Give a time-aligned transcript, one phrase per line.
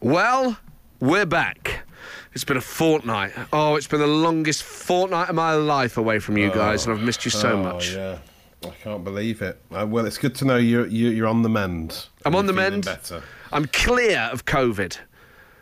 [0.00, 0.56] Well,
[0.98, 1.86] we're back.
[2.32, 3.32] It's been a fortnight.
[3.52, 7.04] Oh, it's been the longest fortnight of my life away from you guys, and I've
[7.04, 7.92] missed you so oh, much.
[7.92, 8.18] yeah.
[8.64, 9.60] I can't believe it.
[9.70, 12.06] Uh, well, it's good to know you're you're, you're on the mend.
[12.24, 12.86] I'm on the mend.
[12.86, 13.22] Better.
[13.52, 14.96] I'm clear of COVID.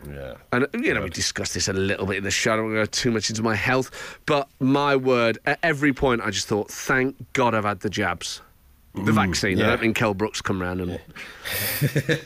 [0.09, 0.35] Yeah.
[0.52, 2.52] And, you know, we discussed this a little bit in the show.
[2.52, 4.20] I don't want to go too much into my health.
[4.27, 8.41] But my word, at every point, I just thought, thank God I've had the jabs.
[8.95, 9.61] The vaccine.
[9.61, 11.00] I don't mean Kel Brooks come round and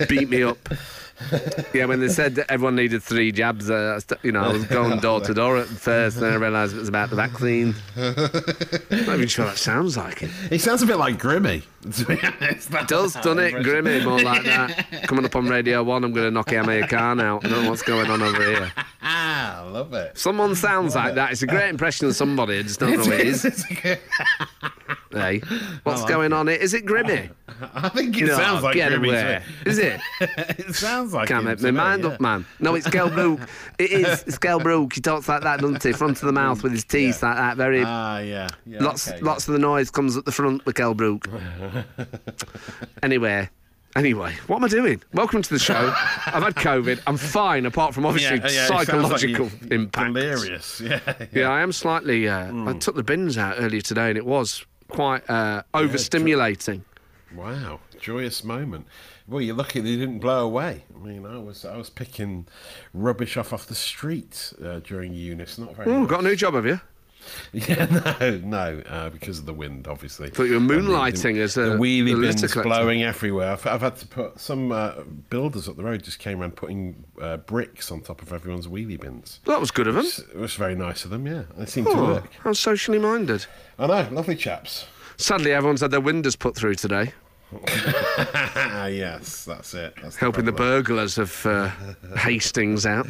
[0.09, 0.59] beat me up.
[1.75, 4.65] Yeah, when they said that everyone needed three jabs, uh, st- you know, I was
[4.65, 7.75] going door to door at first, then I realised it was about the vaccine.
[7.97, 10.31] I'm not even sure that sounds like it.
[10.51, 11.63] It sounds a bit like Grimmy.
[11.93, 13.55] To be honest, It does, doesn't it?
[13.55, 15.03] Grimmy, more like that.
[15.09, 17.45] Coming up on Radio 1, I'm going to knock Amir Khan out.
[17.45, 18.73] I don't know what's going on over here.
[19.03, 20.17] Ah, I love it.
[20.17, 21.33] Someone sounds like that.
[21.33, 22.61] It's a great impression of somebody.
[22.61, 23.65] I just don't know who it is.
[25.11, 25.41] Hey,
[25.83, 26.57] what's like going on here?
[26.57, 27.31] Is it Grimmy?
[27.75, 29.09] I think it No, sounds like get Grimmy.
[29.09, 29.43] away.
[29.67, 30.01] Is it?
[30.21, 32.11] it sounds like Can't make my mind yeah.
[32.11, 32.47] up, man.
[32.61, 33.41] No, it's Kel Brook.
[33.79, 34.23] It is.
[34.27, 34.95] It's Kel Brook.
[34.95, 35.93] He talks like that, doesn't he?
[35.93, 37.57] Front of the mouth with his teeth like that.
[37.59, 37.83] Very.
[37.85, 38.49] Ah, yeah.
[38.65, 41.29] yeah lots, okay, lots of the noise comes at the front with Kel Brook.
[43.03, 43.49] anyway.
[43.95, 45.03] Anyway, what am I doing?
[45.13, 45.93] Welcome to the show.
[45.95, 47.03] I've had COVID.
[47.07, 50.15] I'm fine, apart from obviously Yeah, yeah, like psychological you- impact.
[50.15, 50.81] Delirious.
[50.85, 51.01] Yeah.
[51.07, 51.27] Yeah.
[51.33, 52.27] Yeah, I am slightly.
[52.27, 56.85] Uh, I took the bins out earlier today, and it was quite uh, overstimulating.
[57.35, 58.87] Wow, joyous moment.
[59.29, 60.85] Well, you're lucky they didn't blow away.
[60.95, 62.47] I mean, I was I was picking
[62.95, 65.43] rubbish off off the street uh, during uni.
[65.43, 65.91] It's not very.
[65.91, 66.81] Oh, got a new job, have you?
[67.69, 67.85] Yeah,
[68.19, 70.31] no, no, uh, because of the wind, obviously.
[70.31, 73.53] Thought you were And the- moonlighting as a- the wheelie bins blowing everywhere.
[73.53, 77.05] I've, I've had to put some uh, builders up the road just came around putting
[77.21, 79.41] uh, bricks on top of everyone's wheelie bins.
[79.45, 80.07] That was good of them.
[80.07, 81.27] It was very nice of them.
[81.27, 82.33] Yeah, it seemed to Oh, work.
[82.43, 83.45] how socially minded.
[83.79, 84.87] I know, lovely chaps.
[85.19, 87.13] Sadly, everyone's had their windows put through today,
[88.91, 89.95] yes, that's it.
[90.03, 90.83] That's helping the problem.
[90.83, 91.71] burglars of uh,
[92.17, 93.07] Hastings out.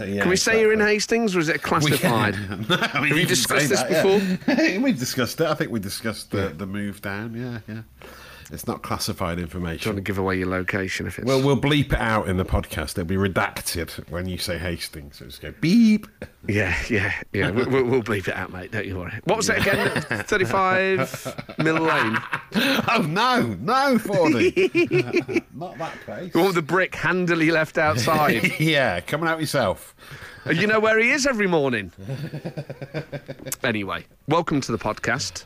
[0.00, 0.80] Yeah, Can we say you're in.
[0.80, 2.36] Hastings, or is it classified?
[2.68, 4.78] No, I mean, you discussed say this that, Yeah.
[4.80, 5.46] we discussed it.
[5.46, 7.34] I think we discussed the, the move down.
[7.34, 7.82] Yeah, yeah.
[8.52, 9.90] It's not classified Don't information.
[9.90, 11.26] want to give away your location if it's.
[11.26, 12.90] Well, we'll bleep it out in the podcast.
[12.92, 15.18] It'll be redacted when you say Hastings.
[15.18, 16.06] So just go beep.
[16.46, 17.50] yeah, yeah, yeah.
[17.52, 18.70] we, we'll, we'll bleep it out, mate.
[18.72, 19.18] Don't you worry.
[19.24, 20.00] What was it again?
[20.24, 22.18] Thirty-five Mill Lane.
[22.88, 25.42] Oh no, no, Fordy.
[25.52, 26.32] not that place.
[26.32, 28.58] With the brick handily left outside.
[28.58, 29.94] yeah, coming out yourself.
[30.46, 31.92] Uh, you know where he is every morning.
[33.62, 35.44] anyway, welcome to the podcast.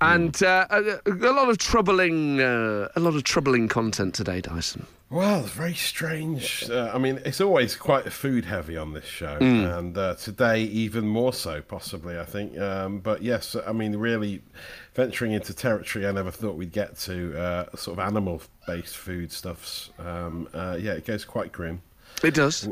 [0.00, 4.86] And uh, a, a lot of troubling, uh, a lot of troubling content today, Dyson.
[5.10, 6.68] Well, very strange.
[6.70, 11.08] Uh, I mean, it's always quite food heavy on this show, and uh, today even
[11.08, 12.18] more so, possibly.
[12.18, 12.58] I think.
[12.58, 14.42] Um, but yes, I mean, really
[14.94, 17.38] venturing into territory I never thought we'd get to.
[17.38, 19.90] Uh, sort of animal-based foodstuffs.
[19.98, 21.80] Um, uh, yeah, it goes quite grim.
[22.22, 22.68] It does.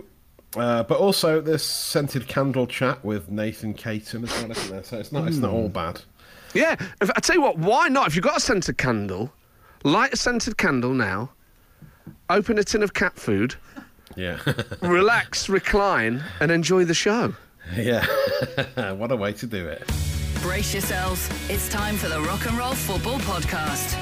[0.55, 4.85] Uh, but also this scented candle chat with Nathan Caton as well, isn't there?
[4.85, 6.03] So it's not it's not all bad.
[6.57, 6.77] Yeah.
[7.01, 8.07] If, I tell you what, why not?
[8.09, 9.33] If you've got a scented candle,
[9.85, 11.31] light a scented candle now.
[12.29, 13.55] Open a tin of cat food,
[14.17, 14.39] Yeah,
[14.83, 17.35] relax, recline, and enjoy the show.
[17.77, 18.05] yeah.
[18.93, 19.89] what a way to do it.
[20.43, 21.29] Brace yourselves.
[21.49, 23.95] It's time for the Rock and Roll Football Podcast.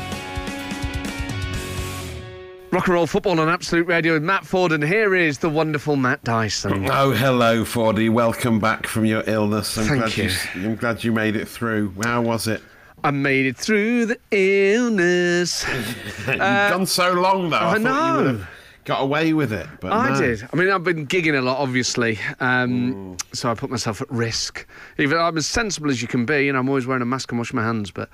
[2.74, 5.94] Rock and roll football on Absolute Radio with Matt Ford, and here is the wonderful
[5.94, 6.88] Matt Dyson.
[6.90, 8.08] Oh, hello, Fordy.
[8.08, 9.78] Welcome back from your illness.
[9.78, 10.30] I'm Thank glad you.
[10.56, 11.94] I'm glad you made it through.
[12.02, 12.60] How was it?
[13.04, 15.64] I made it through the illness.
[16.26, 17.58] You've gone so long though.
[17.58, 18.38] I, I thought you would know.
[18.38, 18.48] have
[18.84, 20.20] got away with it, but I no.
[20.20, 20.48] did.
[20.52, 24.66] I mean, I've been gigging a lot, obviously, um, so I put myself at risk.
[24.98, 27.38] Even I'm as sensible as you can be, and I'm always wearing a mask and
[27.38, 27.92] washing my hands.
[27.92, 28.10] But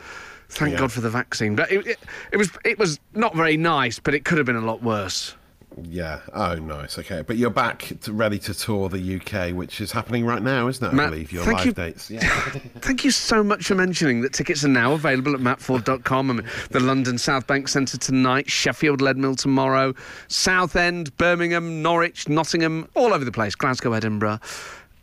[0.50, 0.78] thank Yeah.
[0.78, 1.56] God for the vaccine.
[1.56, 1.98] But it, it,
[2.32, 5.34] it was it was not very nice, but it could have been a lot worse.
[5.82, 6.20] Yeah.
[6.34, 6.98] Oh, nice.
[6.98, 10.66] Okay, but you're back to, ready to tour the UK, which is happening right now,
[10.66, 10.90] isn't it?
[10.90, 11.72] I Matt, believe your live you.
[11.72, 12.10] dates.
[12.10, 12.20] Yeah.
[12.80, 16.30] Thank you so much for mentioning that tickets are now available at mattford.com.
[16.30, 19.94] I mean, the London South Bank Centre tonight, Sheffield Leadmill tomorrow,
[20.26, 23.54] Southend, Birmingham, Norwich, Nottingham, all over the place.
[23.54, 24.40] Glasgow, Edinburgh,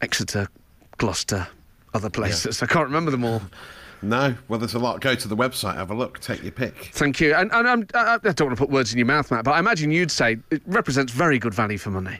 [0.02, 0.50] Exeter,
[0.98, 1.48] Gloucester,
[1.94, 2.62] other places.
[2.62, 3.42] I can't remember them all.
[4.02, 4.36] no.
[4.48, 5.02] Well, there's a lot.
[5.02, 6.92] Go to the website, have a look, take your pick.
[6.94, 7.34] Thank you.
[7.34, 9.60] And, and I, I don't want to put words in your mouth, Matt, but I
[9.60, 12.20] imagine you'd say it represents very good value for money.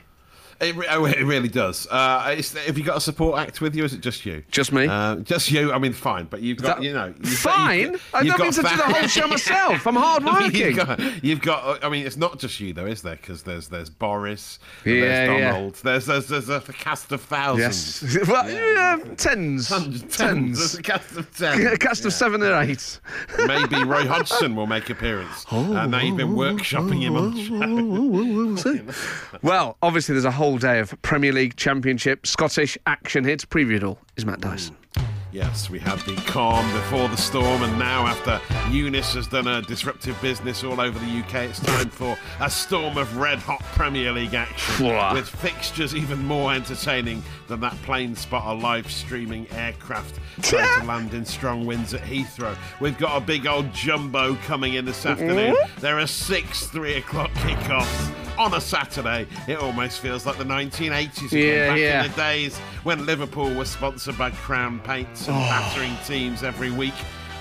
[0.60, 1.86] It, re- oh, it really does.
[1.88, 3.84] Uh, it's, have you got a support act with you?
[3.84, 4.42] Or is it just you?
[4.50, 4.88] Just me.
[4.88, 5.72] Uh, just you.
[5.72, 7.14] I mean, fine, but you've got That- you know.
[7.22, 7.92] You've Fine?
[7.92, 9.86] Got, I you've don't mean to do the whole show myself.
[9.86, 10.54] I'm hard working.
[10.60, 11.84] You've got, you've got.
[11.84, 13.14] I mean, it's not just you though, is there?
[13.16, 14.58] Because there's there's Boris.
[14.84, 15.52] Yeah, there's yeah.
[15.52, 15.74] Donald.
[15.76, 18.02] There's, there's there's a cast of thousands.
[18.14, 18.26] Yes.
[18.28, 19.68] Well, yeah, tens.
[19.68, 20.16] Hundreds, tens.
[20.16, 20.58] Tens.
[20.58, 21.78] There's a cast of A tens.
[21.78, 22.98] cast of seven or eight.
[23.46, 25.46] Maybe Roy Hodgson will make appearance.
[25.52, 29.38] uh, now you've been workshopping him on the show.
[29.42, 33.42] Well, obviously, there's a whole day of Premier League, Championship, Scottish action hits.
[33.42, 34.76] To preview it all is Matt Dyson.
[35.30, 38.40] Yes, we had the calm before the storm, and now after
[38.70, 42.96] Eunice has done a disruptive business all over the UK, it's time for a storm
[42.96, 48.58] of red hot Premier League action with fixtures even more entertaining than that plane spotter
[48.60, 52.56] live streaming aircraft trying to land in strong winds at Heathrow.
[52.80, 55.54] We've got a big old jumbo coming in this afternoon.
[55.54, 55.80] Mm-hmm.
[55.80, 58.14] There are six three o'clock kickoffs.
[58.38, 62.04] On a Saturday, it almost feels like the 1980s again, Yeah, back yeah.
[62.04, 65.40] in the days when Liverpool was sponsored by Crown Paints and oh.
[65.40, 66.94] battering teams every week.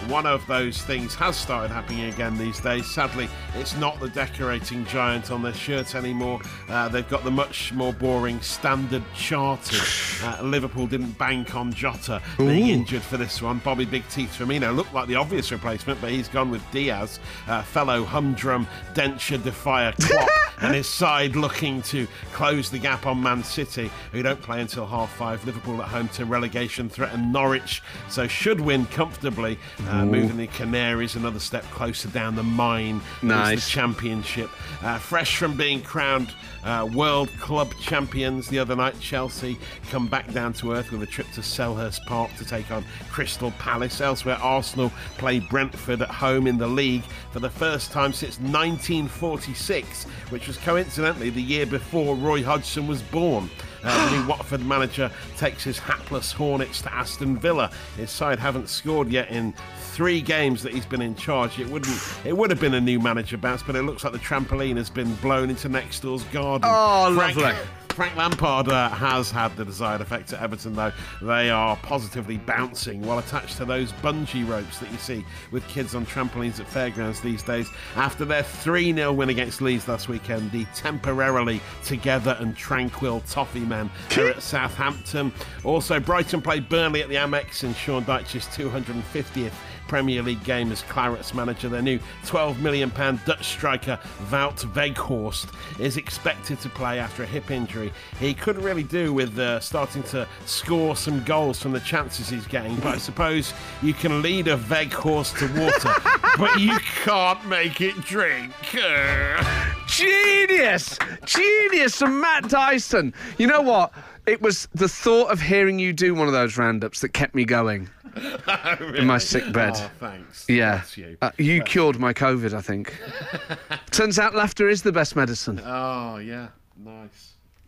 [0.06, 2.86] One of those things has started happening again these days.
[2.90, 6.40] Sadly, it's not the decorating giant on their shirt anymore.
[6.70, 9.82] Uh, they've got the much more boring standard chartered.
[10.18, 13.60] Uh, Liverpool didn't bank on Jota being injured for this one.
[13.60, 17.62] Bobby Big Teeth Firmino looked like the obvious replacement, but he's gone with Diaz, uh,
[17.62, 18.66] fellow humdrum
[18.96, 20.28] denture defier Klopp,
[20.62, 24.88] and his side looking to close the gap on Man City, who don't play until
[24.88, 25.46] half five.
[25.46, 31.16] Liverpool at home to relegation threatened Norwich, so should win comfortably, uh, moving the Canaries
[31.16, 33.02] another step closer down the mine.
[33.22, 33.66] Nice.
[33.66, 34.50] The championship.
[34.82, 39.58] Uh, fresh from being crowned uh, World Club champions the other night, Chelsea
[39.90, 43.52] come back down to earth with a trip to Selhurst Park to take on Crystal
[43.52, 44.02] Palace.
[44.02, 50.04] Elsewhere, Arsenal play Brentford at home in the league for the first time since 1946,
[50.30, 53.50] which was coincidentally the year before Roy Hodgson was born.
[53.88, 57.72] Uh, the new Watford manager takes his hapless Hornets to Aston Villa.
[57.96, 61.60] His side haven't scored yet in three games that he's been in charge.
[61.60, 61.98] It wouldn't.
[62.26, 64.90] It would have been a new manager bounce, but it looks like the trampoline has
[64.90, 66.70] been blown into next door's garden.
[66.72, 67.58] Oh, Frank, lovely.
[67.98, 70.92] Frank Lampard uh, has had the desired effect at Everton, though.
[71.20, 75.96] They are positively bouncing while attached to those bungee ropes that you see with kids
[75.96, 77.72] on trampolines at fairgrounds these days.
[77.96, 83.62] After their 3 0 win against Leeds last weekend, the temporarily together and tranquil Toffee
[83.62, 85.34] men are at Southampton.
[85.64, 89.54] Also, Brighton played Burnley at the Amex in Sean Dyche's 250th
[89.88, 91.70] Premier League game as Clarets manager.
[91.70, 92.90] Their new £12 million
[93.26, 94.00] Dutch striker
[94.30, 95.48] Wout Weghorst
[95.80, 97.92] is expected to play after a hip injury.
[98.20, 102.48] He couldn't really do with uh, starting to score some goals from the chances he's
[102.48, 105.94] getting, but I suppose you can lead a Weghorst to water,
[106.38, 108.52] but you can't make it drink.
[109.88, 111.00] Genius!
[111.26, 113.14] Genius from Matt Dyson.
[113.38, 113.94] You know what?
[114.26, 117.46] It was the thought of hearing you do one of those roundups that kept me
[117.46, 117.90] going
[118.96, 119.74] in my sick bed.
[119.76, 120.46] Oh, thanks.
[120.48, 120.78] Yeah.
[120.78, 121.18] That's you.
[121.22, 122.96] Uh, you cured my COVID, I think.
[123.92, 125.62] Turns out laughter is the best medicine.
[125.64, 126.50] Oh, yeah.
[126.78, 127.34] Nice.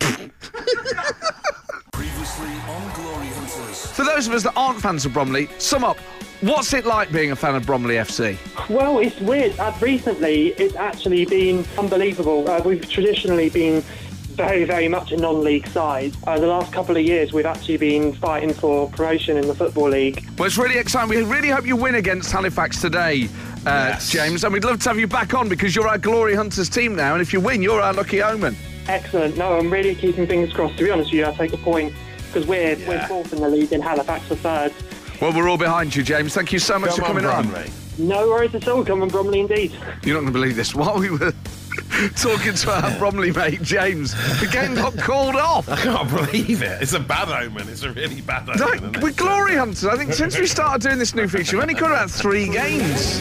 [1.92, 3.86] Previously on Glory Hunters.
[3.92, 5.98] For those of us that aren't fans of Bromley, sum up.
[6.40, 8.38] What's it like being a fan of Bromley FC?
[8.70, 9.58] Well, it's weird.
[9.58, 12.48] Uh, recently, it's actually been unbelievable.
[12.48, 13.84] Uh, we've traditionally been
[14.40, 16.14] very, very much a non-league side.
[16.26, 19.90] Uh, the last couple of years, we've actually been fighting for promotion in the Football
[19.90, 20.26] League.
[20.38, 21.10] Well, it's really exciting.
[21.10, 23.28] We really hope you win against Halifax today,
[23.66, 24.10] uh, Yes.
[24.10, 24.42] James.
[24.42, 27.12] And we'd love to have you back on because you're our Glory Hunters team now.
[27.12, 28.56] And if you win, you're our lucky omen.
[28.88, 29.36] Excellent.
[29.36, 30.78] No, I'm really keeping fingers crossed.
[30.78, 31.92] To be honest with you, I take a point
[32.28, 34.72] because we're, we're fourth in the league and Halifax are third.
[35.20, 36.32] Well, we're all behind you, James.
[36.32, 37.70] Thank you so much Come for coming on, on.
[37.98, 38.82] No worries at all.
[38.86, 39.72] Come on, Bromley, indeed.
[40.02, 40.74] You're not going to believe this.
[40.80, 41.34] While we were
[42.16, 45.68] talking to our Bromley mate, James, the game got called off.
[45.68, 46.80] I can't believe it.
[46.82, 47.68] It's a bad omen.
[47.68, 48.94] It's a really bad omen.
[48.96, 49.02] It?
[49.02, 49.84] we're glory hunters.
[49.84, 53.20] I think since we started doing this new feature, we've only got about three games.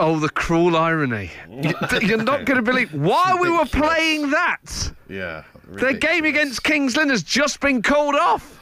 [0.00, 1.30] Oh, the cruel irony.
[1.50, 4.92] You- You're not going to believe why we were playing that.
[5.08, 5.42] Yeah.
[5.70, 8.57] Their game against Kings Lynn has just been called off.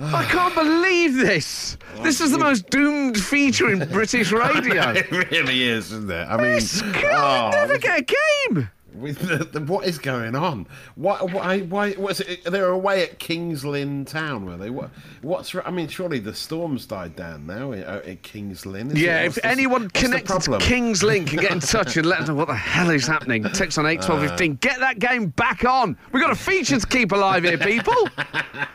[0.00, 1.76] I can't believe this.
[2.02, 4.90] This is the most doomed feature in British radio.
[4.90, 6.26] it really is, isn't it?
[6.28, 8.14] I mean, This could oh, never get a
[8.50, 8.70] game.
[8.94, 10.66] With the, the, what is going on?
[10.94, 11.32] What?
[11.32, 11.60] Why?
[11.62, 11.94] Why?
[11.98, 12.44] Was it?
[12.44, 14.70] They're away at Kings Lynn Town, were they?
[14.70, 14.90] What?
[15.22, 15.52] What's?
[15.64, 18.92] I mean, surely the storm's died down now at, at Kings Lynn.
[18.92, 19.26] is Yeah, it?
[19.26, 20.58] if the- anyone connected to?
[20.58, 23.42] King's Lynn can get in touch and let us know what the hell is happening,
[23.52, 24.28] text on 8 12 Uh.
[24.28, 24.54] 15.
[24.56, 25.96] Get that game back on.
[26.12, 27.92] We've got a feature to keep alive here, people.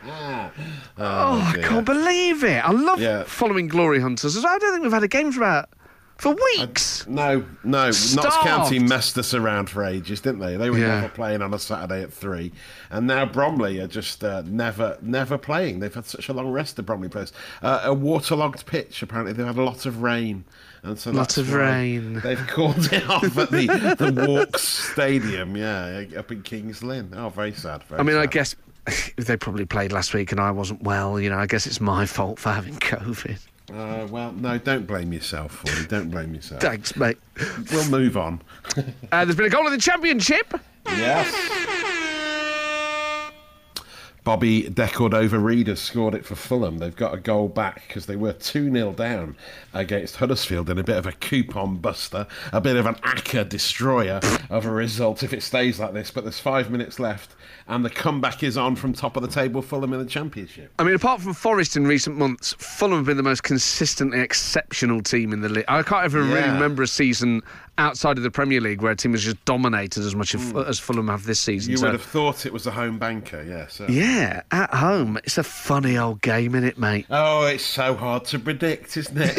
[0.04, 0.50] oh,
[0.98, 2.64] I can't believe it.
[2.64, 3.24] I love Yeah.
[3.24, 4.36] following Glory Hunters.
[4.44, 5.68] I don't think we've had a game for about
[6.20, 7.06] for weeks.
[7.06, 7.86] No, no.
[7.86, 10.56] Notts County messed us around for ages, didn't they?
[10.56, 11.00] They were Yeah.
[11.00, 12.52] never playing on a Saturday at three,
[12.90, 15.80] and now Bromley are just uh, never, never playing.
[15.80, 16.76] They've had such a long rest.
[16.76, 19.02] The Bromley players, uh, a waterlogged pitch.
[19.02, 20.44] Apparently, they've had a lot of rain,
[20.82, 22.20] and so Lots of rain.
[22.20, 23.66] They've called it off at the
[23.98, 25.56] the Walks Stadium.
[25.56, 27.12] Yeah, up in Kings Lynn.
[27.16, 27.82] Oh, very sad.
[27.84, 28.54] Very I mean, I guess
[29.16, 31.18] they probably played last week and I wasn't well.
[31.20, 33.38] You know, I guess it's my fault for having COVID.
[33.72, 35.88] Uh, well, no, don't blame yourself for it.
[35.88, 36.60] Don't blame yourself.
[36.60, 37.18] Thanks, mate.
[37.70, 38.42] We'll move on.
[39.12, 40.54] Uh, there's been a goal in the championship.
[40.86, 41.86] Yes.
[44.24, 46.78] Bobby Decordova-Reid scored it for Fulham.
[46.78, 49.36] They've got a goal back because they were 2 0 down
[49.72, 54.20] against Huddersfield in a bit of a coupon buster, a bit of an acca destroyer
[54.50, 56.10] of a result if it stays like this.
[56.10, 57.34] But there's five minutes left,
[57.66, 60.72] and the comeback is on from top of the table Fulham in the Championship.
[60.78, 65.02] I mean, apart from Forest in recent months, Fulham have been the most consistently exceptional
[65.02, 65.64] team in the league.
[65.68, 67.42] I can't ever really remember a season
[67.80, 70.78] outside of the Premier League where a team has just dominated as much as, as
[70.78, 71.70] Fulham have this season.
[71.72, 73.80] You So- would have thought it was a home banker, yes.
[73.88, 75.16] yeah, at home.
[75.24, 77.06] It's a funny old game, isn't it, mate?
[77.10, 79.38] Oh, it's so hard to predict, isn't it?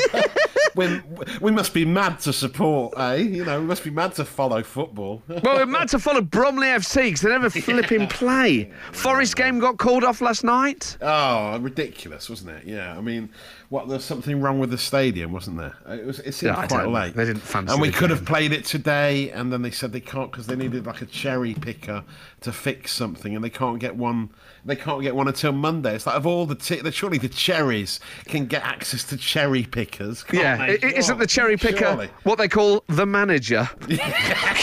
[0.75, 1.01] we,
[1.41, 3.15] we must be mad to support, eh?
[3.17, 5.21] You know, we must be mad to follow football.
[5.43, 8.71] Well, we're mad to follow Bromley FC because they never flipping play.
[8.91, 10.97] Forest game got called off last night.
[11.01, 12.65] Oh, ridiculous, wasn't it?
[12.65, 13.29] Yeah, I mean,
[13.71, 13.87] what?
[13.87, 15.75] There's something wrong with the stadium, wasn't there?
[15.87, 16.19] It was.
[16.19, 17.15] It seemed Yeah, quite late.
[17.15, 18.17] They didn't fancy And we could game.
[18.17, 21.05] have played it today, and then they said they can't because they needed like a
[21.05, 22.03] cherry picker
[22.41, 24.29] to fix something, and they can't get one.
[24.65, 25.95] They can't get one until Monday.
[25.95, 29.63] It's like of all the, t- the surely the cherries can get access to cherry
[29.63, 30.23] pickers.
[30.23, 30.73] Can't Yeah, they?
[30.73, 32.09] i- i- isn't the cherry picker Surely.
[32.23, 33.67] what they call the manager?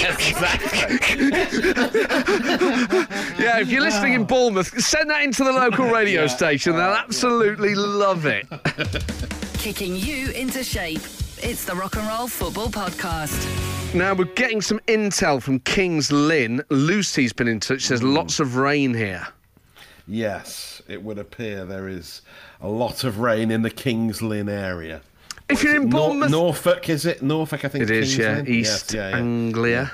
[0.03, 0.99] exactly.
[3.39, 6.73] Yeah, if you're listening in Bournemouth, send that into the local radio station.
[6.73, 8.47] They'll absolutely love it.
[9.55, 11.01] Kicking you into shape.
[11.41, 13.95] It's the Rock and Roll Football Podcast.
[13.95, 16.63] Now we're getting some intel from Kings Lynn.
[16.69, 17.89] Lucy's been in touch.
[17.89, 18.15] There's hmm.
[18.15, 19.27] lots of rain here.
[20.07, 22.23] Yes, it would appear there is
[22.61, 25.01] a lot of rain in the Kings Lynn area.
[25.51, 27.23] If you're in Nor- Bournemouth, Norfolk, is it?
[27.23, 27.85] Norfolk, I think.
[27.85, 28.43] it is, yeah?
[28.43, 29.17] East Yes, yeah, yeah.
[29.17, 29.93] Anglia.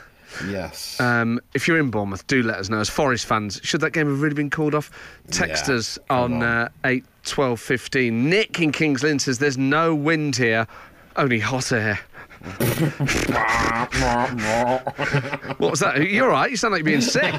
[0.49, 0.99] Yes.
[1.01, 2.81] Um, if you're in Bournemouth, do let us know.
[2.81, 4.91] As Forest fans, should that game have really been called off?
[5.31, 6.43] Text Yeah, us on, on.
[6.43, 8.29] Uh, 8 12 15.
[8.29, 10.67] Nick in Kings Lynn says there's no wind here,
[11.17, 12.01] only hot air.
[15.59, 16.01] What was that?
[16.09, 16.51] You're right.
[16.51, 17.35] You sound like you're being sick.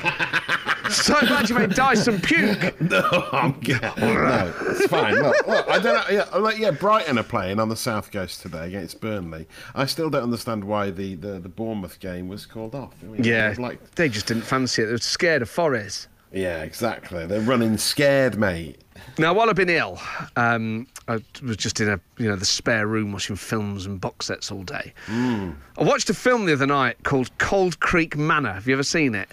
[0.89, 2.79] so glad you made Dyson puke.
[2.89, 5.15] no, I'm g- no, it's fine.
[5.15, 6.03] Look, look, I don't know.
[6.09, 9.47] Yeah, like, yeah, Brighton are playing on the south coast today against Burnley.
[9.73, 12.93] I still don't understand why the, the, the Bournemouth game was called off.
[13.03, 14.85] I mean, Yeah, it's like they just didn't fancy it.
[14.87, 16.07] They were scared of Forest.
[16.31, 17.25] yeah, exactly.
[17.25, 18.79] They're running scared, mate.
[19.17, 19.99] Now, while I've been ill,
[20.35, 24.27] um, I was just in a you know the spare room watching films and box
[24.27, 24.93] sets all day.
[25.09, 28.53] I watched a film the other night called Cold Creek Manor.
[28.53, 29.29] Have you ever seen it?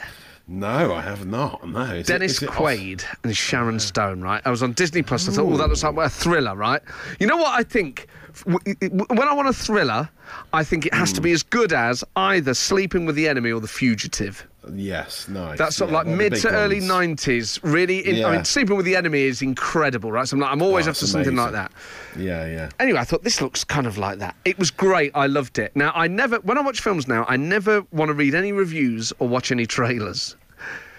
[0.48, 1.66] No, I have not.
[1.68, 4.42] No, Is Dennis is it- Quaid and Sharon Stone, right?
[4.44, 5.28] I was on Disney Plus.
[5.28, 6.82] I thought, oh, that looks like a thriller, right?
[7.20, 8.08] You know what I think?
[8.44, 10.08] When I want a thriller,
[10.52, 13.60] I think it has to be as good as either Sleeping with the Enemy or
[13.60, 14.46] The Fugitive.
[14.74, 15.58] Yes, nice.
[15.58, 17.58] That's sort of Yeah, like mid to early 90s.
[17.62, 20.26] Really, in, I mean, Sleeping with the Enemy is incredible, right?
[20.26, 21.72] So I'm, like, I'm always Oh, after it's something like that.
[22.16, 22.70] Yeah, yeah.
[22.78, 24.36] Anyway, I thought this looks kind of like that.
[24.44, 25.10] It was great.
[25.14, 25.74] I loved it.
[25.74, 29.12] Now, I never, when I watch films now, I never want to read any reviews
[29.18, 30.36] or watch any trailers.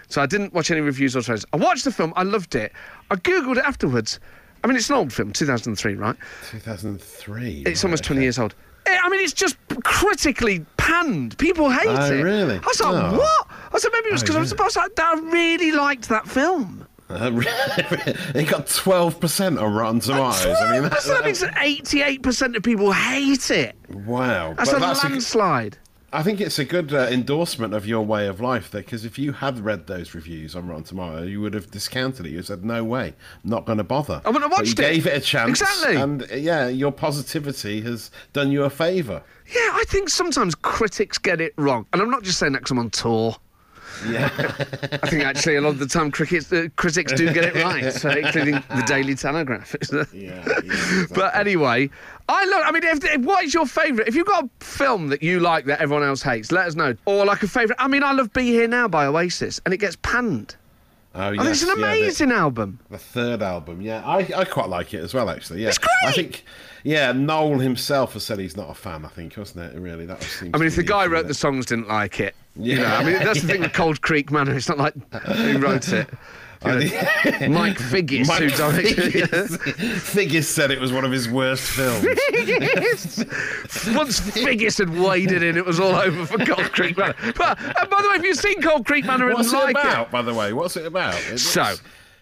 [0.09, 1.45] So I didn't watch any reviews or trailers.
[1.53, 2.13] I watched the film.
[2.15, 2.73] I loved it.
[3.09, 4.19] I googled it afterwards.
[4.63, 6.15] I mean, it's an old film, 2003, right?
[6.51, 7.63] 2003.
[7.65, 8.23] It's right, almost 20 okay.
[8.23, 8.55] years old.
[8.85, 11.37] Eh, I mean, it's just critically panned.
[11.37, 12.21] People hate Oh, it.
[12.21, 12.55] really?
[12.55, 13.17] I was like, Oh.
[13.17, 13.47] what?
[13.73, 15.03] I said, maybe it was Oh, because I was supposed to.
[15.03, 16.87] I really liked that film.
[17.09, 17.29] Uh,
[18.33, 20.45] it got 12% on Rotten Tomatoes.
[20.61, 23.75] I mean, That's that means that 88% of people hate it.
[23.89, 24.53] wow.
[24.57, 25.77] That's But a that's a- landslide.
[26.13, 29.17] I think it's a good uh, endorsement of your way of life there, because if
[29.17, 32.29] you had read those reviews on Rotten Tomatoes, you would have discounted it.
[32.29, 34.93] You said, "No way, not going to bother." I wouldn't have But you watched it.
[34.93, 35.95] gave it a chance, Exactly.
[35.95, 39.23] and uh, yeah, your positivity has done you a favour.
[39.53, 41.85] Yeah, I think sometimes critics get it wrong.
[41.91, 43.35] And I'm not just saying that 'cause I'm on tour.
[44.07, 44.29] Yeah,
[45.03, 47.93] I think actually a lot of the time crickets, uh, critics do get it right,
[48.01, 49.75] so including the Daily Telegraph.
[49.91, 50.43] yeah.
[50.63, 51.89] yeah But anyway,
[52.29, 52.63] I love.
[52.65, 54.07] I mean, if, if, what is your favourite?
[54.07, 56.95] If you've got a film that you like that everyone else hates, let us know.
[57.05, 57.79] Or like a favourite.
[57.81, 60.55] I mean, I love "Be Here Now" by Oasis, and it gets panned.
[61.15, 62.79] oh, I think it's an yes, yeah, the- amazing album.
[62.89, 65.29] The third album, yeah, I, I quite like it as well.
[65.29, 65.89] Actually, yeah, It's great!
[66.05, 66.45] I think,
[66.83, 69.05] yeah, Noel himself has said he's not a fan.
[69.05, 69.79] I think, wasn't it?
[69.79, 70.51] Really, that seems.
[70.53, 72.81] I mean, if the guy wrote the songs didn't like it, you Yeah.
[72.83, 74.55] know, I mean, that's the thing with Cold Creek Manor.
[74.55, 76.07] It's not like who wrote it.
[76.63, 79.57] Mike Figgis, Mike who directed Figgis,
[79.99, 82.05] Figgis said it was one of his worst films.
[82.31, 83.95] Figgis.
[83.97, 87.15] Once Figgis had waded in, it was all over for Cold Creek Manor.
[87.35, 89.71] But uh, by the way, if you've seen Cold Creek Manor and What's it like
[89.71, 90.53] about, by the way?
[90.53, 91.15] What's it about?
[91.15, 91.75] It looks, So-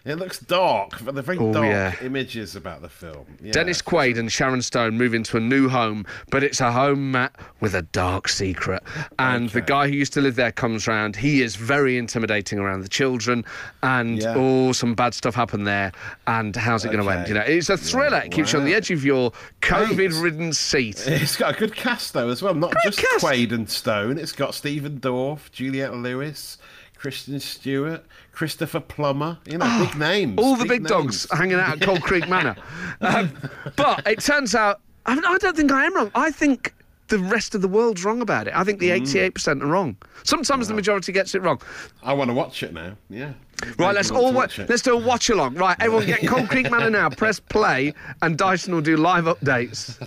[0.04, 0.98] it looks dark.
[1.00, 1.94] They're very Oh, dark yeah.
[2.02, 3.24] images about the film.
[3.42, 3.52] Yeah.
[3.52, 7.34] Dennis Quaid and Sharon Stone move into a new home, but it's a home, Matt,
[7.60, 8.82] with a dark secret.
[9.18, 11.16] And the guy who used to live there comes round.
[11.16, 13.44] He is very intimidating around the children,
[13.82, 14.34] and Yeah.
[14.36, 15.92] oh, some bad stuff happened there.
[16.26, 17.28] And how's it going to end?
[17.28, 18.18] You know, it's a thriller.
[18.24, 21.06] It keeps you on the edge of your COVID-ridden seat.
[21.06, 22.54] It's got a good cast though as well.
[22.54, 23.24] Not just cast.
[23.24, 24.18] Quaid and Stone.
[24.18, 26.58] It's got Stephen Dorff, Juliette Lewis,
[27.02, 29.36] Kristen Stewart, Christopher Plummer.
[29.50, 30.38] You know, big names.
[30.40, 30.88] All the big, names.
[30.90, 32.54] dogs hanging out at Cold Creek Manor.
[33.00, 33.32] Um,
[33.74, 36.12] but it turns out, I, mean, I don't think I am wrong.
[36.14, 36.72] I think
[37.08, 38.54] the rest of the world's wrong about it.
[38.54, 39.32] I think the Mm.
[39.32, 39.96] 88% are wrong.
[40.22, 41.60] Sometimes the majority gets it wrong.
[42.04, 42.92] I want to watch it now.
[43.10, 43.32] Yeah.
[43.78, 45.54] Right, let's all wa- let's do a watch along.
[45.54, 47.08] Right, everyone get Cold Creek Manor now.
[47.10, 49.98] Press play, and Dyson will do live updates.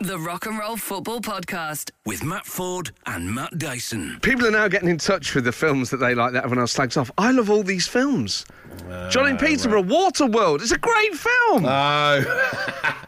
[0.06, 1.90] The Rock and Roll Football Podcast.
[2.04, 4.18] With Matt Ford and Matt Dyson.
[4.20, 6.72] People are now getting in touch with the films that they like that everyone else
[6.72, 7.10] slags off.
[7.16, 8.44] I love all these films.
[8.90, 10.60] Uh, John and Peterborough, Waterworld.
[10.60, 11.64] It's a great film.
[11.66, 12.52] Oh,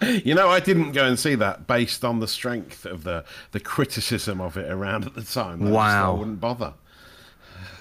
[0.24, 3.60] you know, I didn't go and see that based on the strength of the the
[3.60, 5.62] criticism of it around at the time.
[5.62, 6.14] I just Wow.
[6.14, 6.74] I wouldn't bother.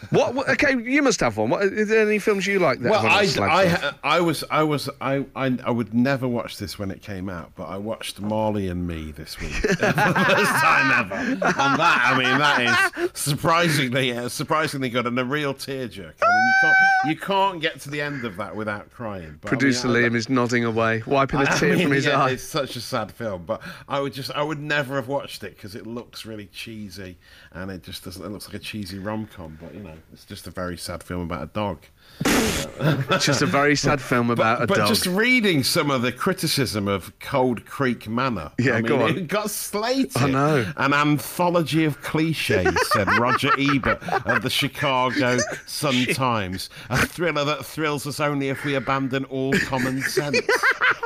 [0.10, 0.50] What, what?
[0.50, 1.50] Okay, you must have one.
[1.50, 3.94] What, are there any films you like that Well, I, I.
[4.18, 7.52] I was, I was, I, I, I would never watch this when it came out,
[7.56, 11.16] but I watched Marley and Me this week for the first time ever.
[11.16, 16.14] And that, I mean, that is surprisingly, uh, surprisingly good and a real tearjerker.
[16.22, 19.38] I mean, you can't, you can't get to the end of that without crying.
[19.42, 22.06] But, I mean, Producer I- Liam is nodding away, wiping a tear mean, from his
[22.06, 22.32] yeah, eye.
[22.32, 25.56] It's such a sad film, but I would just, I would never have watched it
[25.56, 27.18] because it looks really cheesy,
[27.52, 28.24] and it just doesn't.
[28.24, 31.04] It looks like a cheesy rom com, but you know, it's just a very sad
[31.04, 31.80] film about a dog.
[32.26, 34.88] It's just a very sad film about a but dog.
[34.88, 38.52] just reading some of the criticism of Cold Creek Manor.
[38.60, 39.18] Yeah, I mean, go on.
[39.18, 40.12] It got slated.
[40.16, 40.72] I know.
[40.78, 46.70] An anthology of cliches, said Roger Ebert of the Chicago Sun Times.
[46.90, 50.38] A thriller that thrills us only if we abandon all common sense.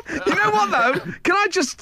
[0.10, 1.00] You know what though?
[1.24, 1.82] Can I just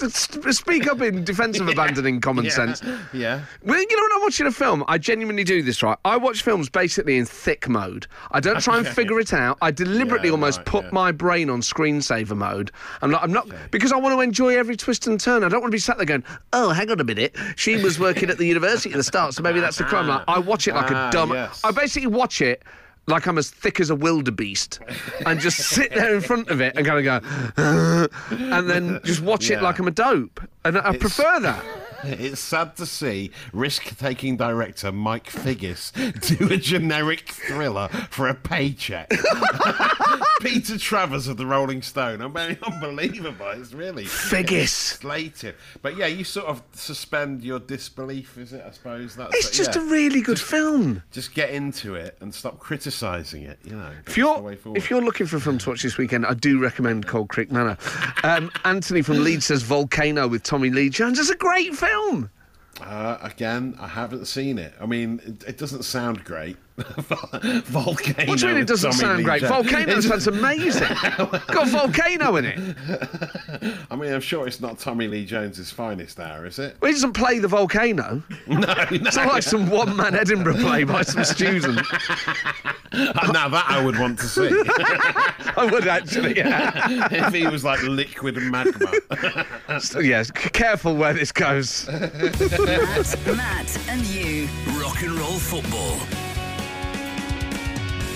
[0.53, 2.51] speak up in defence of abandoning common Yeah.
[2.51, 2.81] sense?
[3.11, 3.41] Yeah.
[3.63, 5.97] Well, you know when I'm watching a film, I genuinely do this, right?
[6.05, 8.05] I watch films basically in thick mode.
[8.31, 8.93] I don't try and Okay.
[8.93, 9.57] figure it out.
[9.61, 10.89] I deliberately Yeah, almost right, put yeah.
[10.93, 12.71] my brain on screensaver mode.
[13.01, 15.43] I'm not, I'm not, because I want to enjoy every twist and turn.
[15.43, 16.23] I don't want to be sat there going,
[16.53, 17.35] oh, hang on a minute.
[17.55, 20.07] She was working at the university at the start, so maybe that's the crime.
[20.07, 21.31] Like, I watch it like Ah, a dumb.
[21.31, 21.61] yes.
[21.63, 22.63] I basically watch it.
[23.07, 24.79] Like I'm as thick as a wildebeest,
[25.25, 27.27] and just sit there in front of it and kind of go,
[28.53, 31.65] and then just watch it like I'm a dope, and I prefer that.
[32.03, 35.91] It's sad to see risk-taking director Mike Figgis
[36.37, 39.11] do a generic thriller for a paycheck.
[40.41, 42.21] Peter Travers of the Rolling Stone.
[42.21, 43.49] I mean, unbelievable.
[43.49, 44.69] It's really Figgis.
[44.69, 45.55] slated.
[45.81, 48.63] But yeah, you sort of suspend your disbelief, is it?
[48.65, 49.81] I suppose that's It's just yeah.
[49.81, 51.03] a really good film.
[51.11, 53.59] just get into it and stop criticising it.
[53.65, 55.83] You know, If that's the way you're if you're looking for a film to watch
[55.83, 57.77] this weekend, I do recommend Cold Creek Manor.
[58.23, 61.19] Um, Anthony from Leeds says Volcano with Tommy Lee Jones.
[61.19, 61.88] It's a great film.
[62.81, 64.73] Uh, again, I haven't seen it.
[64.79, 66.57] I mean, it, it doesn't sound great.
[67.65, 68.29] Volcano.
[68.29, 69.41] What do you mean it doesn't Tommy sound great?
[69.41, 69.51] Jones.
[69.51, 70.87] Volcano It's- sounds amazing.
[71.47, 72.59] Got volcano in it.
[73.91, 76.77] I mean, I'm sure it's not Tommy Lee Jones's finest hour, is it?
[76.81, 78.21] Well, he doesn't play the volcano.
[78.47, 78.73] No, no.
[78.91, 81.75] It's not like some one-man Edinburgh play by some student.
[82.93, 84.49] now that I would want to see
[85.55, 86.35] I would actually.
[86.37, 87.07] Yeah.
[87.11, 88.91] if he was like liquid magma.
[89.79, 90.31] So, yes.
[90.31, 91.87] Careful where this goes.
[91.87, 94.47] Matt, Matt, and you.
[94.81, 95.99] Rock and roll football.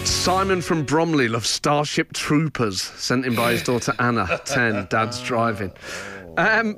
[0.05, 4.87] Simon from Bromley loves Starship Troopers, sent in by his daughter Anna, 10.
[4.89, 5.71] Dad's driving.
[6.37, 6.77] Um,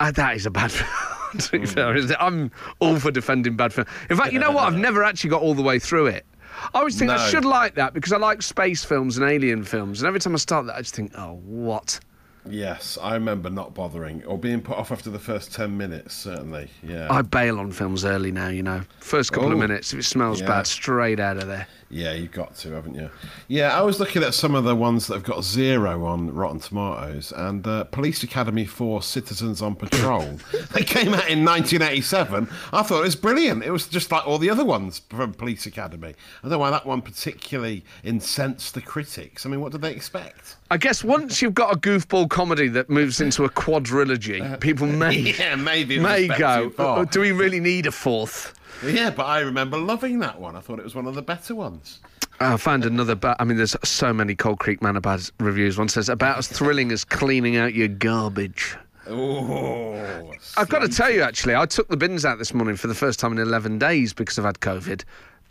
[0.00, 0.90] uh, that is a bad film.
[1.38, 2.16] to be fair, isn't it?
[2.20, 3.86] I'm all for defending bad film.
[4.10, 4.64] In fact, you know what?
[4.64, 6.26] I've never actually got all the way through it.
[6.72, 10.00] I always think I should like that because I like space films and alien films,
[10.00, 12.00] and every time I start that, I just think, oh, what?
[12.48, 16.70] yes, I remember not bothering or being put off after the first 10 minutes, certainly.
[16.80, 17.08] Yeah.
[17.10, 18.82] I bail on films early now, you know.
[19.00, 20.46] First couple of minutes, if it smells Yeah.
[20.46, 21.66] bad, straight out of there.
[21.88, 23.08] Yeah, you've got to, haven't you?
[23.46, 26.58] Yeah, I was looking at some of the ones that have got zero on Rotten
[26.58, 30.36] Tomatoes, and uh, Police Academy 4 Citizens on Patrol.
[30.74, 32.48] they came out in 1987.
[32.72, 33.62] I thought it was brilliant.
[33.62, 36.08] It was just like all the other ones from Police Academy.
[36.08, 39.46] I don't know why that one particularly incensed the critics.
[39.46, 40.56] I mean, what did they expect?
[40.72, 45.16] I guess once you've got a goofball comedy that moves into a quadrilogy, people may
[45.38, 45.96] Yeah, maybe.
[45.96, 46.72] it was a may go.
[46.78, 48.54] "Oh, Do we really need a fourth?
[48.84, 50.56] Yeah, but I remember loving that one.
[50.56, 52.00] I thought it was one of the better ones.
[52.40, 53.18] I found another.
[53.38, 55.78] I mean, there's so many Cold Creek Manor bad reviews.
[55.78, 58.76] One says about as thrilling as cleaning out your garbage.
[59.08, 62.88] Oh, I've got to tell you, actually, I took the bins out this morning for
[62.88, 65.04] the first time in 11 days because I've had COVID.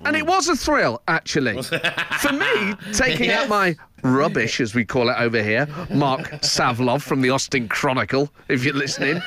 [0.03, 1.61] And it was a thrill, actually.
[1.63, 7.21] for me, taking out my rubbish, as we call it over here, Marc Savlov from
[7.21, 9.21] the Austin Chronicle, if you're listening,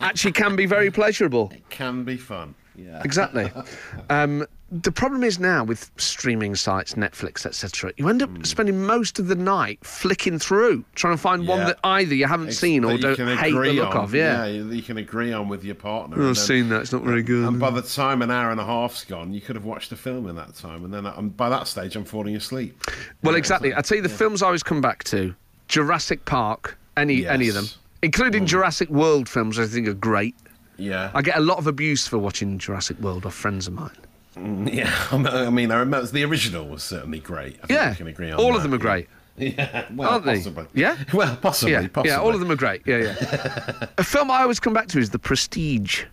[0.00, 1.50] actually can be very pleasurable.
[1.54, 2.54] It can be fun.
[2.78, 3.02] Yeah.
[3.04, 3.50] Exactly.
[4.10, 7.90] Um, the problem is now with streaming sites, Netflix, etc.
[7.96, 11.78] You end up spending most of the night flicking through, trying to find one that
[11.84, 14.04] either you haven't It's- seen or you don't hate the look on.
[14.04, 14.14] of.
[14.14, 14.44] Yeah.
[14.46, 16.16] you, you can agree on with your partner.
[16.16, 16.82] I've then- seen that.
[16.82, 17.48] It's not very good.
[17.48, 19.96] And by the time an hour and a half's gone, you could have watched the
[19.96, 22.82] film in that time, and then and by that stage, I'm falling asleep.
[23.22, 23.74] Well, exactly.
[23.74, 25.34] I tell you, the films I always come back to:
[25.68, 27.72] Jurassic Park, any any of them, Yes.
[27.74, 27.78] Mm.
[28.02, 29.58] including Jurassic World films.
[29.58, 30.34] I think are great.
[30.78, 33.90] Yeah, I get a lot of abuse for watching Jurassic World off friends of mine.
[34.72, 34.92] yeah.
[35.10, 37.54] I mean, I remember the original was certainly great.
[37.62, 39.08] I think Yeah, can agree on all that, of them are great.
[39.38, 40.42] Yeah, well, Aren't they?
[40.74, 40.96] Yeah?
[41.12, 42.10] well, possibly, Yeah, possibly.
[42.10, 42.82] yeah, all of them are great.
[42.86, 43.86] Yeah, yeah.
[43.96, 46.06] a film I always come back to is The Prestige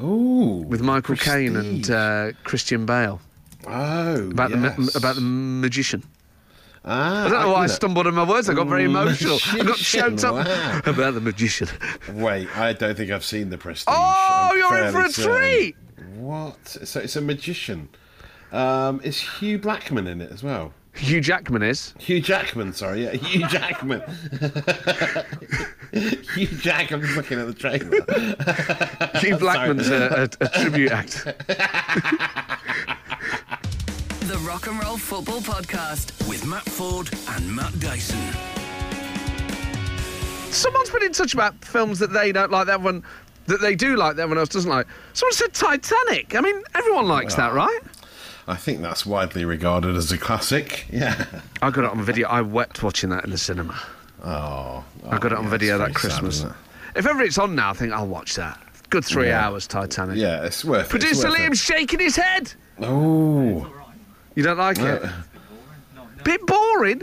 [0.00, 3.20] Ooh, with Michael Caine and uh, Christian Bale
[3.66, 6.04] oh, about the ma- about the magician.
[6.86, 8.48] Ah, I don't know why I stumbled on my words.
[8.50, 9.38] I got very emotional.
[9.52, 10.80] I got choked up wow.
[10.84, 11.68] about the magician.
[12.12, 13.86] Wait, I don't think I've seen the Prestige.
[13.88, 15.76] Oh, I'm you're in for a treat.
[16.16, 16.68] What?
[16.68, 17.88] So it's a magician.
[18.52, 20.74] Um, is Hugh Blackman in it as well?
[20.94, 21.92] Hugh Jackman is.
[21.98, 24.00] Hugh Jackman, sorry, yeah, Hugh Jackman.
[25.92, 29.18] Hugh Jackman's looking at the trailer.
[29.18, 31.26] Hugh Blackman's a, a, a tribute act.
[34.44, 36.28] The Rock and Roll Football Podcast.
[36.28, 38.20] With Matt Ford and Matt Dyson.
[40.52, 43.02] Someone's been in touch about films that they don't like, that one
[43.46, 44.86] that they do like, that everyone else doesn't like.
[45.14, 46.34] Someone said Titanic.
[46.34, 47.80] I mean, everyone likes that, right?
[48.46, 50.88] I think that's widely regarded as a classic.
[50.92, 51.24] Yeah.
[51.62, 52.28] I got it on video.
[52.28, 53.80] I wept watching that in the cinema.
[54.22, 54.28] Oh.
[54.28, 56.44] oh I got it on yeah, video that very sad, Christmas.
[56.94, 58.60] if ever it's on now, I think I'll watch that.
[58.90, 59.46] Good three Yeah.
[59.46, 60.18] hours, Titanic.
[60.18, 60.90] Yeah, it's worth it.
[60.90, 62.52] Producer it's worth Liam's shaking his head.
[62.78, 62.84] it.
[62.84, 63.83] Oh.
[64.34, 65.00] You don't like uh.
[65.02, 65.10] it?
[66.24, 67.02] Bit boring.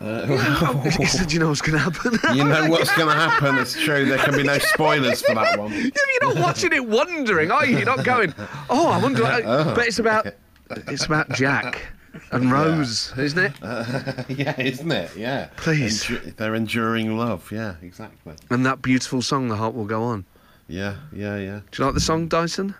[0.00, 0.26] Uh.
[0.28, 3.58] Yeah, he said, "You know what's going to happen." You know what's going to happen.
[3.58, 4.04] It's true.
[4.04, 5.72] There can be no spoilers for that one.
[5.72, 7.78] You're not watching it wondering, are you?
[7.78, 8.32] You're not going,
[8.70, 9.22] oh, I wonder.
[9.22, 9.74] What, uh.
[9.74, 10.26] but it's about
[10.70, 11.82] it's about Jack
[12.30, 13.52] and Rose, isn't it?
[14.28, 15.16] yeah, isn't it?
[15.16, 15.48] Yeah.
[15.56, 16.04] Please.
[16.04, 17.50] Endu- they're enduring love.
[17.50, 18.34] Yeah, exactly.
[18.50, 20.24] And that beautiful song, "The Heart Will Go On."
[20.68, 21.60] Yeah, yeah, yeah.
[21.72, 22.74] Do you like the song, Dyson?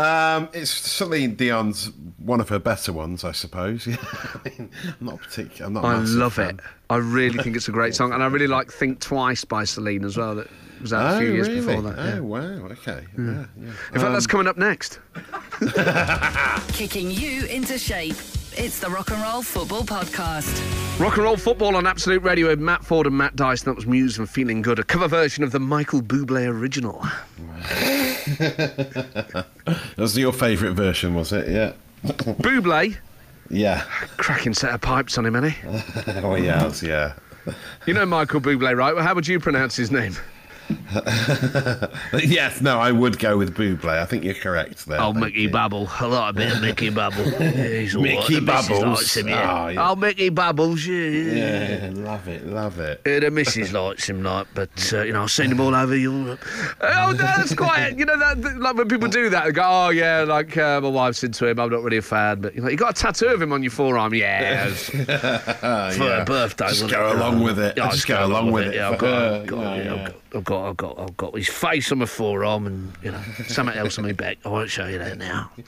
[0.00, 3.86] Um, it's Celine Dion's one of her better ones, I suppose.
[3.86, 5.66] Yeah, I mean, I'm not particular.
[5.66, 5.84] I'm not.
[5.84, 6.48] a I massive love fan.
[6.56, 6.60] it.
[6.90, 10.04] I really think it's a great song, and I really like "Think Twice" by Celine
[10.04, 10.34] as well.
[10.36, 10.48] That
[10.80, 11.60] was out a Oh, few years really?
[11.60, 11.98] before that.
[11.98, 12.20] Oh, yeah.
[12.20, 12.40] wow.
[12.72, 13.04] Okay.
[13.18, 13.66] Yeah, yeah.
[13.92, 14.98] In fact, that's coming up next.
[16.72, 18.16] Kicking you into shape.
[18.56, 20.98] It's the Rock and Roll Football Podcast.
[20.98, 23.66] Rock and roll football on Absolute Radio with Matt Ford and Matt Dyson.
[23.66, 27.04] That was Muse and Feeling Good, a cover version of the Michael Bublé original.
[28.26, 29.46] That
[29.96, 31.48] was your favourite version, was it?
[31.48, 31.72] Yeah.
[32.04, 32.96] Bublé,
[33.50, 33.82] Yeah.
[34.16, 35.54] cracking set of pipes on him, any?
[36.22, 36.72] Oh, yeah.
[36.82, 37.12] Yeah.
[37.86, 38.94] You know Michael Bublé, right?
[38.94, 40.14] Well, how would you pronounce his name?
[42.24, 42.60] yes.
[42.60, 43.88] No, I would go with Buble.
[43.88, 45.00] I think you're correct there.
[45.00, 45.50] Oh, Mickey you.
[45.50, 45.88] Bubble.
[45.90, 47.24] I like a bit of Mickey Bubble.
[47.40, 47.92] Mickey right.
[47.92, 48.82] The missus Bubbles.
[48.82, 49.64] likes him, yeah.
[49.64, 49.90] Oh, yeah.
[49.90, 50.96] Oh, Mickey Bubbles, yeah.
[50.96, 53.00] Yeah, love it, love it.
[53.06, 55.96] Yeah, the missus likes him, like, but uh, you know, I've seen him all over
[55.96, 56.40] Europe.
[56.80, 60.24] Oh, that's quite, you know, that, like when people do that, they go, "Oh yeah,
[60.24, 61.58] like uh, my wife's into him.
[61.58, 63.62] I'm not really a fan, but you know, you got a tattoo of him on
[63.62, 65.90] your forearm, yeah, for yeah.
[65.90, 66.68] her birthday.
[66.68, 67.16] Just go it?
[67.16, 67.78] along with it.
[67.78, 70.14] I'll Just go along with it Yeah, I've got, I've got.
[70.32, 73.22] I've got, got, I've got, I've got his face on my forearm, and you know,
[73.46, 74.38] something else on my back.
[74.44, 75.50] I won't show you that now.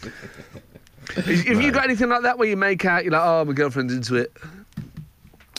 [1.15, 3.93] Have you got anything like that where you make out, you're like, oh, my girlfriend's
[3.93, 4.33] into it?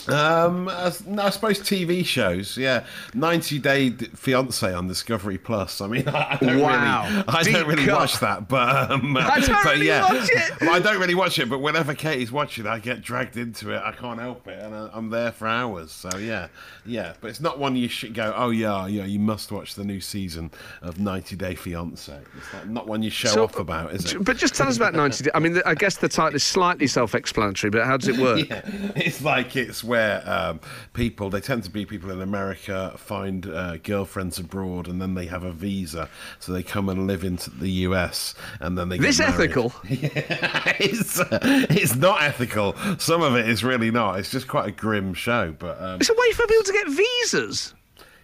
[0.08, 0.86] Um, I,
[1.18, 2.56] I suppose TV shows.
[2.56, 5.80] Yeah, 90 Day Fiance on Discovery Plus.
[5.80, 7.08] I mean, I don't Wow.
[7.08, 7.98] really, I Deep don't really cut.
[8.00, 10.62] watch that, but um, I don't but really yeah, watch it.
[10.62, 13.82] I don't really watch it, but whenever Katie's watching, I get dragged into it.
[13.84, 15.90] I can't help it, and I, I'm there for hours.
[15.92, 16.48] So yeah,
[16.84, 17.14] yeah.
[17.20, 18.32] But it's not one you should go.
[18.36, 19.04] Oh yeah, yeah.
[19.04, 20.50] You must watch the new season
[20.82, 22.12] of 90 Day Fiance.
[22.36, 24.24] It's not, not one you show So- off about, is it?
[24.24, 25.30] But just tell us about 90 Day.
[25.34, 28.34] I mean, I guess the title is slightly self explanatory, but how does it work?
[28.48, 28.62] Yeah,
[28.96, 30.60] it's like it's where um,
[30.92, 35.26] people they tend to be people in America find uh, girlfriends abroad and then they
[35.26, 36.08] have a visa,
[36.40, 39.34] so they come and live into the US and then they get This married.
[39.34, 39.72] ethical?
[40.80, 41.38] it's uh,
[41.70, 42.74] it's not ethical.
[42.98, 44.18] Some of it is really not.
[44.18, 46.88] It's just quite a grim show, but um, It's a way for people to get
[46.88, 47.74] visas.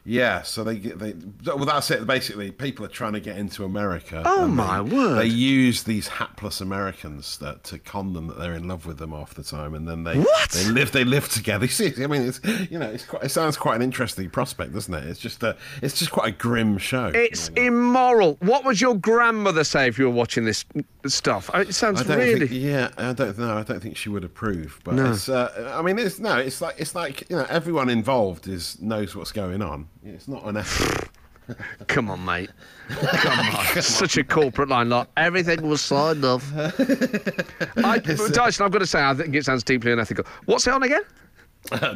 [0.04, 1.14] Yeah, so they get they.
[1.44, 2.06] Well, that's it.
[2.06, 4.22] Basically, people are trying to get into America.
[4.24, 5.18] Oh, my they, word.
[5.18, 9.10] They use these hapless Americans that, to con them that they're in love with them
[9.10, 10.50] half the time, and then they What?
[10.50, 11.66] they live they live together.
[11.68, 14.92] See, I mean, it's you know, it's quite, it sounds quite an interesting prospect, doesn't
[14.92, 15.04] it?
[15.04, 17.12] It's just a it's just quite a grim show.
[17.14, 17.66] It's really.
[17.66, 18.36] immoral.
[18.40, 20.64] What would your grandmother say if you were watching this
[21.06, 21.50] stuff?
[21.54, 22.48] It sounds really.
[22.48, 23.58] think, yeah, I don't know.
[23.58, 24.80] I don't think she would approve.
[24.84, 28.48] But it's, uh, I mean, it's no, it's like it's like you know, everyone involved
[28.48, 29.88] is knows what's going on.
[30.14, 31.08] It's not an effort.
[31.88, 32.50] Come on, mate.
[32.88, 33.64] Come on.
[33.82, 34.88] Such a corporate line.
[34.88, 36.50] Like, everything was signed off.
[36.56, 40.24] I, Dyson, I've got to say, I think it sounds deeply unethical.
[40.44, 41.02] What's it on again?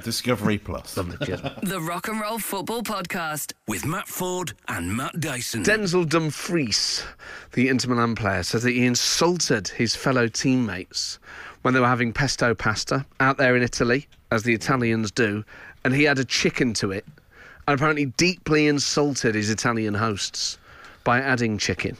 [0.02, 0.94] Discovery Plus.
[0.94, 3.54] The Rock and Roll Football Podcast.
[3.66, 5.62] With Matt Ford and Matt Dyson.
[5.62, 7.02] Denzel Dumfries,
[7.52, 11.18] the Inter Milan player, says that he insulted his fellow teammates
[11.62, 15.42] when they were having pesto pasta out there in Italy, as the Italians do,
[15.82, 17.06] and he had a chicken to it,
[17.66, 20.58] and apparently deeply insulted his Italian hosts
[21.02, 21.96] by adding chicken.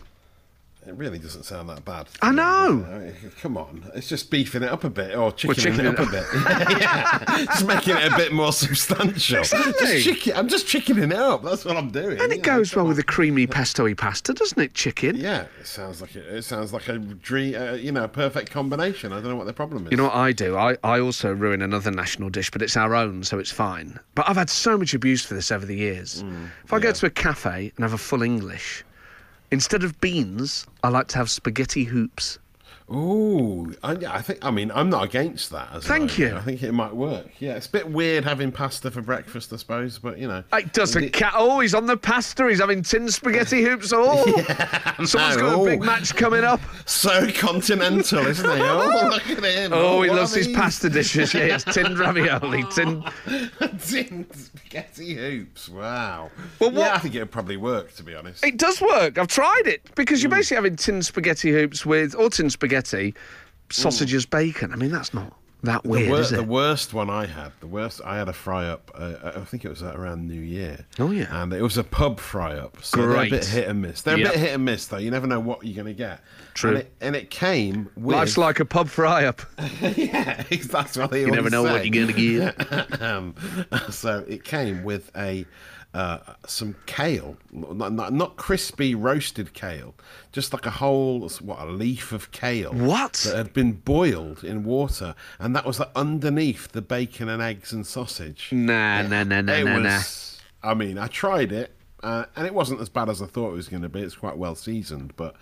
[0.87, 2.09] It really doesn't sound that bad.
[2.21, 2.87] I know.
[2.91, 5.99] I mean, come on, it's just beefing it up a bit or chickening chickening it
[5.99, 6.25] up a bit.
[6.79, 9.39] yeah, just making it a bit more substantial.
[9.39, 10.03] Exactly.
[10.03, 11.43] Just chicken, I'm just chickening it up.
[11.43, 12.21] That's what I'm doing.
[12.21, 12.89] And it know, goes well on.
[12.89, 15.17] with the creamy pesto-y pasta, doesn't it, chicken?
[15.17, 16.27] Yeah, it sounds like it.
[16.27, 17.55] It sounds like a dream.
[17.55, 19.13] Uh, you know, a perfect combination.
[19.13, 19.91] I don't know what the problem is.
[19.91, 20.57] You know what I do?
[20.57, 23.99] I, I also ruin another national dish, but it's our own, so it's fine.
[24.15, 26.23] But I've had so much abuse for this over the years.
[26.65, 28.85] if I go to a cafe and have a full English,
[29.51, 32.39] instead of beans, I like to have spaghetti hoops.
[32.91, 34.45] Ooh, I, yeah, I think.
[34.45, 35.71] I mean, I'm not against that.
[35.73, 36.37] As Thank you.
[36.37, 37.29] I think it might work.
[37.39, 39.99] Yeah, it's a bit weird having pasta for breakfast, I suppose.
[39.99, 41.33] But you know, It doesn't cat.
[41.35, 42.47] Oh, he's on the pasta.
[42.47, 43.93] He's having tin spaghetti hoops.
[44.07, 46.61] Oh, someone's got a big match coming up.
[46.85, 48.63] so continental, isn't he?
[48.63, 49.73] Oh, look at him.
[49.73, 50.57] Oh, he loves his these?
[50.57, 51.33] pasta dishes.
[51.33, 53.03] Yeah, it's tinned ravioli, tin.
[53.81, 55.69] tin spaghetti hoops.
[55.69, 56.31] Wow.
[56.59, 57.95] Well, what- Yeah, I think it would probably work.
[57.95, 58.45] To be honest.
[58.45, 59.17] It does work.
[59.17, 60.39] I've tried it because you're hmm.
[60.39, 62.74] basically having tin spaghetti hoops with, or tin spaghetti,
[63.71, 64.73] sausages, bacon.
[64.73, 65.33] I mean, that's not
[65.63, 66.37] that The, weird, wor- is it?
[66.37, 68.91] the worst one I had, the worst I had a fry up.
[68.95, 70.85] Uh, I think it was around New Year.
[70.99, 71.43] Oh, yeah.
[71.43, 72.77] and it was a pub fry up.
[72.85, 74.03] So they're a bit hit and miss.
[74.03, 74.29] They're Yep.
[74.29, 74.99] a bit hit and miss though.
[74.99, 76.21] You never know what you're going to get.
[76.53, 76.71] True.
[76.71, 78.15] And it, and it came with.
[78.15, 79.41] Life's like a pub fry up.
[79.97, 82.53] yeah, that's what they You never know what you're going to
[82.93, 83.03] get.
[83.03, 83.35] um,
[83.91, 85.47] so it came with a
[85.95, 89.95] uh, some kale, not, not, not crispy roasted kale,
[90.33, 92.73] just like a whole what a leaf of kale.
[92.73, 93.13] What?
[93.13, 97.73] that had been boiled in water, and that was like, underneath the bacon and eggs
[97.73, 98.49] and sausage.
[98.51, 99.97] Nah, nah, nah, nah, it nah, nah.
[99.97, 100.41] was.
[100.65, 101.73] I mean, I tried it.
[102.05, 104.01] Uh, and it wasn't as bad as I thought it was going to be.
[104.01, 105.37] It's quite well seasoned, but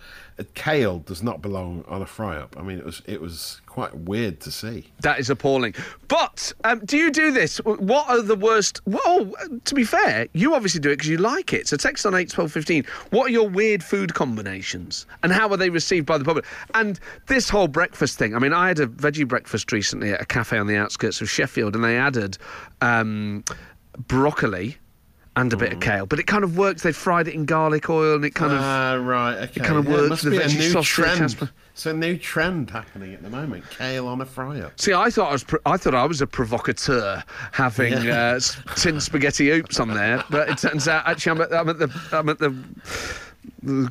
[0.53, 2.55] kale does not belong on a fry up.
[2.57, 4.89] I mean, it was it was quite weird to see.
[5.01, 5.75] That is appalling.
[6.07, 7.57] But um, do you do this?
[7.57, 8.79] What are the worst?
[8.85, 9.33] Well,
[9.65, 11.67] to be fair, you obviously do it because you like it.
[11.67, 12.85] So text on eight twelve fifteen.
[13.09, 16.45] What are your weird food combinations, and how are they received by the public?
[16.75, 16.97] And
[17.27, 18.35] this whole breakfast thing.
[18.35, 21.29] I mean, I had a veggie breakfast recently at a cafe on the outskirts of
[21.29, 22.37] Sheffield, and they added
[22.79, 23.43] um,
[24.07, 24.77] broccoli.
[25.35, 26.83] And a bit of kale, but it kind of works.
[26.83, 29.33] They fried it in garlic oil, and it kind of Ah, right.
[29.35, 29.61] Okay.
[29.61, 31.49] It kind of Yeah, works must with be a new sausage, trend.
[31.73, 33.63] So a new trend happening at the moment.
[33.71, 34.71] Kale on a fryer.
[34.75, 35.45] See, I thought I was.
[35.65, 38.39] I thought I was a provocateur having uh,
[38.75, 42.01] tin spaghetti oops on there, but it turns out actually I'm at, I'm at the
[42.11, 42.55] I'm at the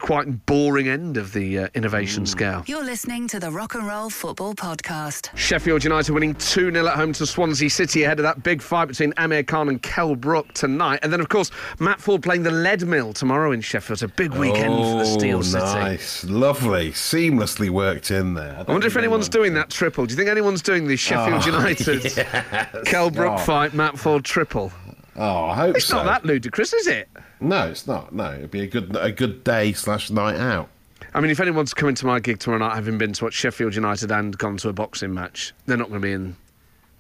[0.01, 2.62] quite boring end of the uh, innovation scale.
[2.67, 5.37] You're listening to the Rock and Roll Football Podcast.
[5.37, 8.87] Sheffield United winning 2 0 at home to Swansea City ahead of that big fight
[8.88, 11.01] between Amir Khan and Kel Brook tonight.
[11.03, 13.97] And then, of course, Matt Ford playing the Leadmill tomorrow in Sheffield.
[13.97, 15.65] It's a big weekend for the Steel Oh, City.
[15.65, 18.65] Nice, lovely, seamlessly worked in there.
[18.67, 20.05] I wonder if anyone's doing that triple.
[20.07, 23.38] Do you think anyone's doing the Sheffield Oh, United Kel Brook Oh.
[23.38, 24.73] fight, Matt Ford triple?
[25.17, 25.97] Oh, I hope It's so.
[25.97, 27.09] not that ludicrous, is it?
[27.42, 28.14] No, it's not.
[28.14, 30.68] No, it'd be a good a good day slash night out.
[31.14, 33.74] I mean, if anyone's coming to my gig tomorrow night, having been to watch Sheffield
[33.74, 36.37] United and gone to a boxing match, they're not going to be in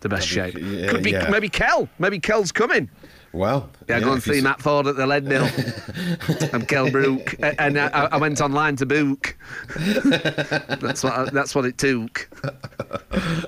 [0.00, 0.56] the best shape.
[0.58, 1.30] Yeah, Could be yeah.
[1.30, 1.88] maybe Kel.
[1.98, 2.90] Maybe Kel's coming.
[3.32, 5.48] Well, Yeah, go and see Matt Ford at the Leadmill.
[6.54, 9.34] I'm Kel Brook, and I, I went online to book.
[9.74, 12.28] that's what I, that's what it took.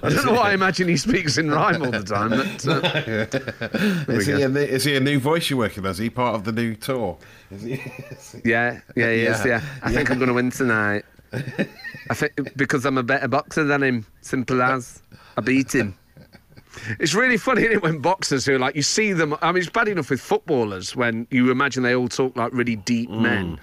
[0.03, 2.31] I don't know why I imagine he speaks in rhyme all the time.
[2.31, 5.97] But, uh, Is he, a, new- is he a new voice you're working as?
[6.01, 7.19] Is he part of the new tour?
[7.51, 7.73] Is he,
[8.11, 9.45] is he- yeah, yeah, he is.
[9.45, 9.61] Yeah.
[9.61, 11.05] Yeah, I think I'm going to win tonight.
[11.33, 14.07] I think because I'm a better boxer than him.
[14.23, 15.03] Simple as
[15.37, 15.95] I beat him.
[16.99, 19.37] It's really funny isn't it, when boxers who are like you see them.
[19.43, 22.77] I mean, it's bad enough with footballers when you imagine they all talk like really
[22.77, 23.59] deep men,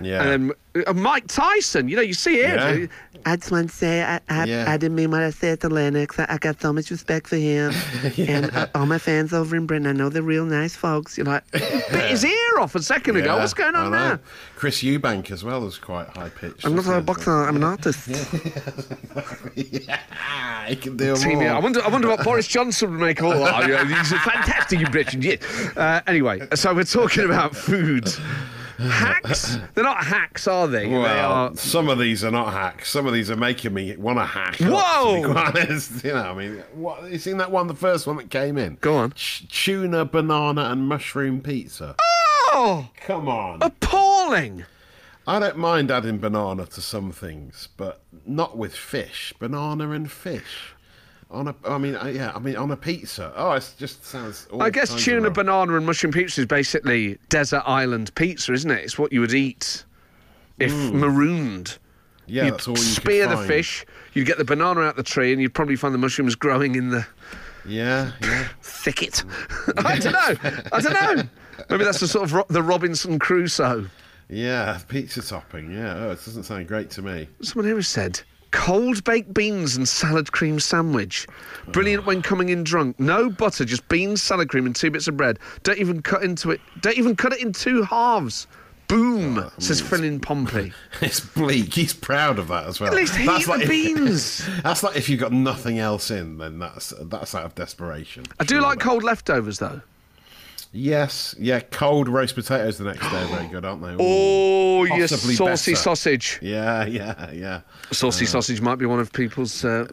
[0.00, 0.22] Yeah.
[0.22, 0.54] and then uh,
[0.94, 1.88] Mike Tyson.
[1.88, 2.54] You know, you see it.
[2.56, 2.86] Yeah.
[3.24, 4.66] I just want to say I, I, Yeah.
[4.68, 6.18] I didn't mean what I said to Lennox.
[6.18, 7.72] I, I got so much respect for him.
[8.18, 11.16] And uh, all my fans over in Britain, I know they're real nice folks.
[11.18, 13.36] You're like, Bit his ear off a second ago.
[13.38, 14.20] What's going on I there?
[14.54, 16.64] Chris Eubank as well was quite high pitched.
[16.64, 18.08] I'm not a boxer, I'm an artist.
[19.54, 21.34] yeah, he can do TV.
[21.34, 21.48] more.
[21.50, 21.82] I wonder.
[21.82, 23.62] I wonder what Boris Johnson would make of all that.
[23.66, 25.22] You know, He's a fantastic impression.
[25.22, 25.36] Yeah.
[25.76, 28.08] Uh, anyway, so we're talking about food.
[28.78, 29.58] Hacks?
[29.74, 30.86] They're not hacks, are they?
[30.88, 31.56] they Well, are.
[31.56, 32.90] some of these are not hacks.
[32.90, 34.60] Some of these are making me want to hack.
[34.62, 35.16] up, Whoa!
[35.22, 36.04] To be quite honest.
[36.04, 38.76] You know, I mean, what, you seen that one, the first one that came in?
[38.80, 39.12] Go on.
[39.12, 41.94] Ch- tuna, banana, and mushroom pizza.
[42.00, 43.58] Oh, Come on.
[43.62, 44.64] appalling!
[45.26, 49.32] I don't mind adding banana to some things, but not with fish.
[49.40, 50.74] Banana and fish.
[51.30, 53.32] On a, I mean, uh, yeah, I mean, on a pizza.
[53.34, 54.46] Oh, it just sounds.
[54.60, 58.84] I guess tuna, banana, and mushroom pizza is basically desert island pizza, isn't it?
[58.84, 59.84] It's what you would eat
[60.58, 61.78] if marooned.
[62.28, 63.84] Yeah, you'd you spear the fish,
[64.14, 66.90] you'd get the banana out the tree, and you'd probably find the mushrooms growing in
[66.90, 67.06] the
[67.64, 68.48] Yeah, yeah.
[68.62, 69.24] thicket.
[69.78, 70.50] I don't know.
[70.72, 71.22] I don't know.
[71.70, 73.86] Maybe that's the sort of ro- the Robinson Crusoe.
[74.28, 75.72] Yeah, pizza topping.
[75.72, 77.28] Yeah, oh, it doesn't sound great to me.
[77.42, 81.26] Someone here has said cold baked beans and salad cream sandwich.
[81.68, 82.98] Brilliant when coming in drunk.
[83.00, 85.38] No butter, just beans, salad cream, and two bits of bread.
[85.62, 86.60] Don't even cut into it.
[86.80, 88.46] Don't even cut it in two halves.
[88.88, 90.72] Boom, oh, says Phil in Pompey.
[91.00, 91.74] It's bleak.
[91.74, 92.90] He's proud of that as well.
[92.90, 94.48] At least heat the like- beans.
[94.62, 98.24] That's like if you've got nothing else in, then that's that's out of desperation.
[98.38, 99.80] I do like cold leftovers though.
[100.76, 101.60] Yes, yeah.
[101.60, 103.94] Cold roast potatoes the next day are very good, aren't they?
[104.04, 104.56] Ooh.
[104.78, 105.82] Oh, yes, Possibly saucy better.
[105.82, 106.38] sausage.
[106.42, 107.60] Yeah, yeah, yeah.
[107.92, 109.86] Saucy sausage might be one of people's uh,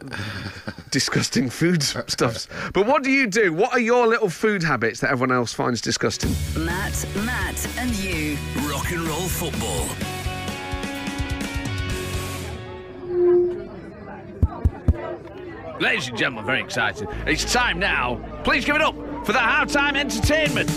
[0.90, 2.46] disgusting food stuffs.
[2.74, 3.54] But what do you do?
[3.54, 6.32] What are your little food habits that everyone else finds disgusting?
[6.62, 8.36] Matt, Matt, and you.
[8.68, 9.88] Rock and roll football.
[15.80, 17.08] Ladies and gentlemen, very excited.
[17.26, 18.16] It's time now.
[18.44, 20.70] Please give it up for the halftime entertainment.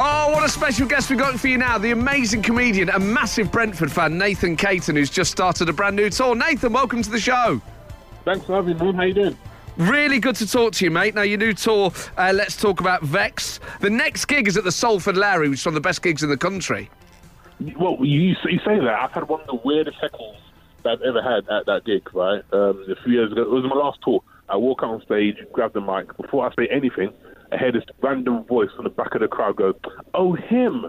[0.00, 1.78] Oh, what a special guest we've got for you now.
[1.78, 6.10] The amazing comedian and massive Brentford fan, Nathan Caton, who's just started a brand new
[6.10, 6.36] tour.
[6.36, 7.60] Nathan, welcome to the show.
[8.24, 8.94] Thanks for having me, man.
[8.94, 9.38] How you doing?
[9.78, 11.14] Really good to talk to you, mate.
[11.14, 13.60] Now, your new tour, uh, let's talk about Vex.
[13.80, 16.22] The next gig is at the Salford Lowry, which is one of the best gigs
[16.22, 16.90] in the country.
[17.78, 18.98] Well, you, you say that.
[19.00, 20.36] I've had one of the weirdest heckles
[20.88, 22.42] I've ever had at that gig, right?
[22.52, 23.42] Um, a few years ago.
[23.42, 24.22] It was my last tour.
[24.48, 26.16] I walk out on stage, grab the mic.
[26.16, 27.12] Before I say anything,
[27.52, 29.74] I hear this random voice from the back of the crowd go,
[30.14, 30.86] Oh, him,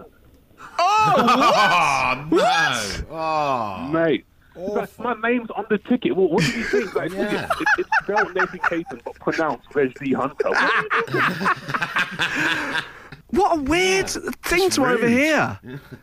[0.78, 3.16] Oh no!
[3.16, 4.24] Oh, mate.
[4.56, 6.16] Like, my name's on the ticket.
[6.16, 6.94] What, what do you think?
[6.94, 7.44] Like, Yeah.
[7.60, 10.12] it, it's spelled Nathan Caton, but pronounced Reg D.
[10.12, 10.50] Hunter.
[13.30, 13.58] What are you doing?
[13.58, 14.08] What a weird
[14.42, 14.98] thing to rude.
[14.98, 15.60] overhear.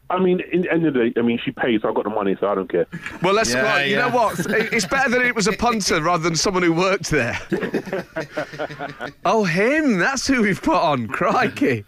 [0.09, 2.03] I mean, in the end of the day, I mean, she paid, so I got
[2.03, 2.87] the money, so I don't care.
[3.21, 3.53] Well, let's.
[3.53, 4.07] Yeah, well, you yeah.
[4.07, 4.39] know what?
[4.49, 7.39] It's better that it was a punter rather than someone who worked there.
[9.25, 9.99] oh, him.
[9.99, 11.07] That's who we've put on.
[11.07, 11.85] Crikey.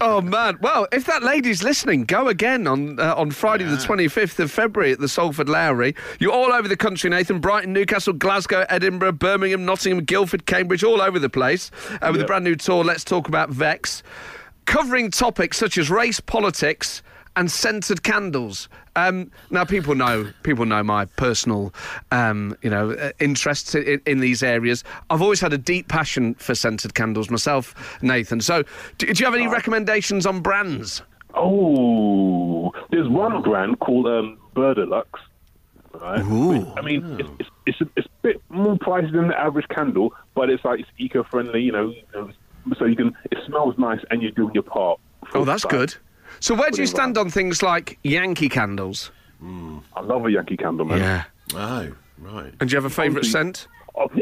[0.00, 0.58] Oh man!
[0.60, 4.50] Well, if that lady's listening, go again on uh, on Friday the twenty fifth of
[4.50, 5.94] February at the Salford Lowry.
[6.18, 7.40] You're all over the country, Nathan.
[7.40, 11.70] Brighton, Newcastle, Glasgow, Edinburgh, Birmingham, Nottingham, Guildford, Cambridge, all over the place
[12.02, 12.84] uh, with a brand new tour.
[12.84, 14.02] Let's talk about Vex,
[14.68, 17.02] covering topics such as race, politics,
[17.36, 18.68] and scented candles.
[18.96, 21.72] Um, now, people know people know my personal,
[22.12, 24.84] um, you know, uh, interests in, in these areas.
[25.08, 28.40] I've always had a deep passion for scented candles myself, Nathan.
[28.40, 28.64] So,
[28.98, 31.00] do, do you have any recommendations on brands?
[31.34, 35.06] Oh, there's one brand called um, Burdalux.
[35.94, 36.20] Right?
[36.20, 36.70] Ooh.
[36.76, 40.12] I mean, it's, it's, it's, a, it's a bit more pricey than the average candle,
[40.34, 41.62] but it's like it's eco-friendly.
[41.62, 42.30] You know, you know,
[42.78, 43.16] so you can.
[43.30, 45.00] It smells nice, and you're doing your part.
[45.34, 45.94] Oh, that's Full good.
[46.40, 49.10] So, where do you stand on things like Yankee candles?
[49.40, 49.78] time.
[49.94, 50.98] I love a Yankee candle, man.
[50.98, 51.24] Yeah.
[51.54, 52.52] Oh, right.
[52.60, 53.66] And do you have a favourite scent?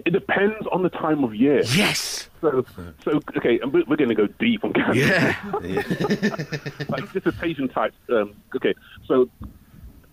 [0.07, 1.63] It depends on the time of year.
[1.75, 2.31] Yes.
[2.41, 2.65] So,
[3.05, 4.97] so okay, and we're, we're going to go deep on candles.
[4.97, 5.37] Yeah.
[6.89, 7.93] like dissertation type.
[8.09, 8.75] Um, okay,
[9.07, 9.29] so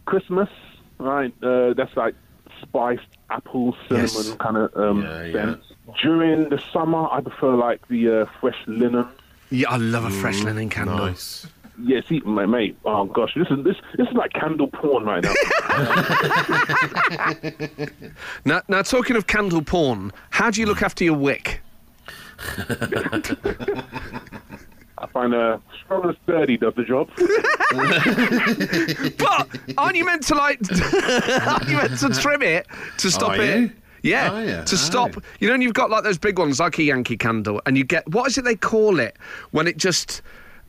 [0.06, 0.50] Christmas,
[0.98, 1.34] right?
[1.42, 2.16] Uh, that's like
[2.64, 4.36] spiced apple, cinnamon Yes.
[4.40, 5.56] kind of um, Yeah, yeah.
[6.02, 9.06] During the summer, I prefer like the uh, fresh linen.
[9.50, 10.98] Yeah, I love a fresh linen candle.
[10.98, 11.46] Nice.
[11.82, 12.78] Yeah, see, my mate.
[12.86, 15.34] Oh gosh, this is this this is like candle porn right now.
[18.46, 21.62] Now, now, talking of candle porn, how do you look after your wick?
[25.04, 27.10] I find a strong and sturdy does the job.
[29.18, 30.60] But aren't you meant to like?
[31.48, 32.68] aren't you meant to trim it
[33.00, 33.60] to stop Are it?
[33.60, 33.72] you?
[34.04, 34.64] Yeah, Oh, yeah.
[34.64, 34.78] to Oh.
[34.78, 35.16] stop.
[35.40, 37.84] You know, and you've got like those big ones, like a Yankee candle, and you
[37.84, 39.18] get what is it they call it
[39.52, 40.22] when it just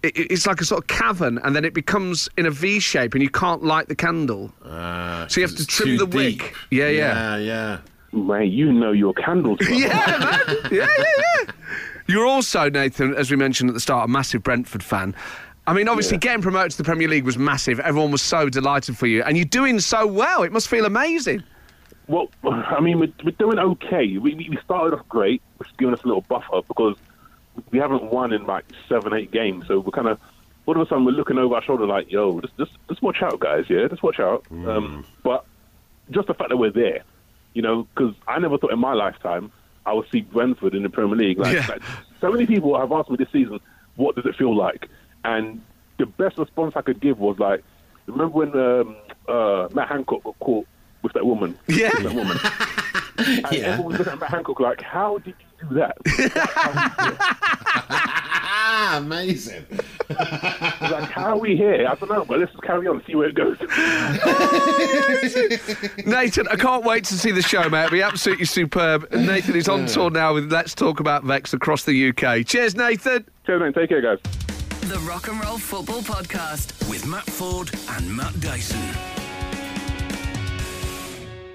[0.02, 3.14] it, it's like a sort of cavern, and then it becomes in a V shape,
[3.14, 4.52] and you can't light the candle.
[4.64, 6.42] Uh, So you have to trim too the deep.
[6.42, 6.54] wick.
[6.70, 7.36] Yeah, yeah.
[7.36, 7.78] yeah, yeah.
[8.20, 9.58] Mate, you know your candles.
[9.58, 9.74] brother.
[9.74, 10.56] Yeah, man.
[10.70, 11.52] Yeah, yeah, yeah.
[12.06, 15.14] You're also, Nathan, as we mentioned at the start, a massive Brentford fan.
[15.66, 17.80] I mean, obviously, getting promoted to the Premier League was massive.
[17.80, 20.42] Everyone was so delighted for you, and you're doing so well.
[20.42, 21.42] It must feel amazing.
[22.06, 24.18] Well, I mean, we're, we're doing okay.
[24.18, 26.96] We, we we started off great, which is giving us a little buffer because
[27.70, 29.66] we haven't won in like seven, eight games.
[29.66, 30.18] So we're kind of,
[30.66, 33.22] all of a sudden, we're looking over our shoulder like, yo, just, just, just watch
[33.22, 33.88] out, guys, yeah?
[33.88, 34.44] Just watch out.
[34.50, 35.46] Um, but
[36.10, 37.04] just the fact that we're there,
[37.54, 39.50] you know, because I never thought in my lifetime
[39.86, 41.38] I would see Brentford in the Premier League.
[41.38, 41.66] Like, Yeah.
[41.68, 41.82] like,
[42.20, 43.60] so many people have asked me this season,
[43.96, 44.88] what does it feel like?
[45.24, 45.60] And
[45.98, 47.62] the best response I could give was like,
[48.06, 48.96] remember when um,
[49.28, 50.66] uh, Matt Hancock got caught
[51.02, 51.58] with that woman?
[51.68, 51.90] Yeah.
[51.94, 52.38] With that woman.
[53.16, 53.58] And Yeah.
[53.68, 55.96] everyone was looking at Matt Hancock like, how did you do that?
[56.04, 57.18] That's how you do it.
[57.20, 59.64] Ah, amazing.
[60.08, 61.86] It's like, how are we here?
[61.88, 63.58] I don't know, but let's just carry on and see where it goes.
[66.06, 67.84] Nathan, I can't wait to see the show, mate.
[67.84, 69.10] It'll be absolutely superb.
[69.12, 72.46] Nathan is on tour now with Let's Talk About Vex across the UK.
[72.46, 73.26] Cheers, Nathan.
[73.46, 73.74] Cheers, mate.
[73.74, 74.18] Take care, guys.
[74.82, 76.88] The Rock and Roll Football Podcast.
[76.90, 78.80] With Matt Ford and Matt Dyson.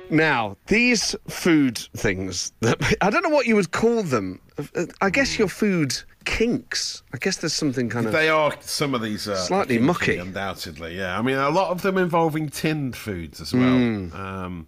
[0.10, 4.40] Now, these food things, that, I don't know what you would call them.
[4.58, 5.96] Uh, I guess your food
[6.30, 7.02] kinks.
[7.14, 8.12] I guess there's something kind of.
[8.14, 10.18] They are some of these uh, Slightly kinky, mucky.
[10.18, 10.96] undoubtedly.
[10.98, 13.78] Yeah, I mean a lot of them involving tinned foods as well.
[13.78, 14.14] Hmm.
[14.16, 14.68] Um,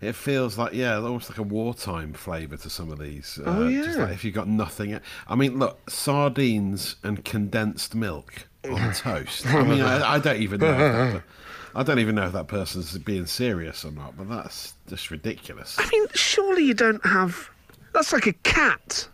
[0.00, 3.38] it feels like yeah, almost like a wartime flavour to some of these.
[3.44, 4.04] Uh, Oh, Just yeah.
[4.04, 4.98] like if you've got nothing.
[5.28, 9.46] I mean, look, sardines and condensed milk on toast.
[9.46, 10.76] I mean, I, I don't even know.
[10.76, 11.22] That,
[11.74, 15.76] I don't even know if that person's being serious or not, but that's just ridiculous.
[15.78, 17.50] I mean, surely you don't have.
[17.94, 19.08] That's like a cat.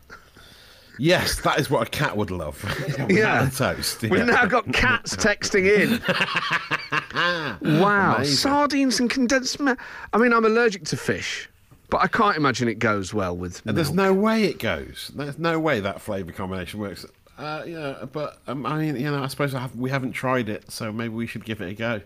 [0.99, 2.63] Yes, that is what a cat would love.
[3.09, 3.49] Yeah.
[3.51, 4.03] toast.
[4.03, 6.01] We've now got cats texting in.
[7.81, 8.17] wow.
[8.17, 8.37] Amazing.
[8.37, 9.79] Sardines and condensed milk.
[10.13, 11.49] I mean, I'm allergic to fish,
[11.91, 13.63] but I can't imagine it goes well with.
[13.67, 15.11] And there's no way it goes.
[15.15, 17.05] There's no way that flavour combination works.
[17.37, 20.49] Uh, yeah, but um, I mean, you know, I suppose I have, we haven't tried
[20.49, 22.01] it, so maybe we should give it a go.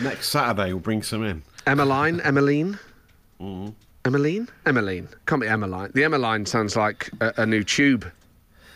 [0.00, 1.42] Next Saturday, we'll bring some in.
[1.66, 2.78] Emmeline, Emmeline.
[3.40, 3.70] Mm-hmm.
[4.04, 4.48] Emmeline?
[4.66, 5.08] Emmeline.
[5.26, 5.92] Can't be Emmeline.
[5.94, 8.10] The Emmeline sounds like a, a new tube.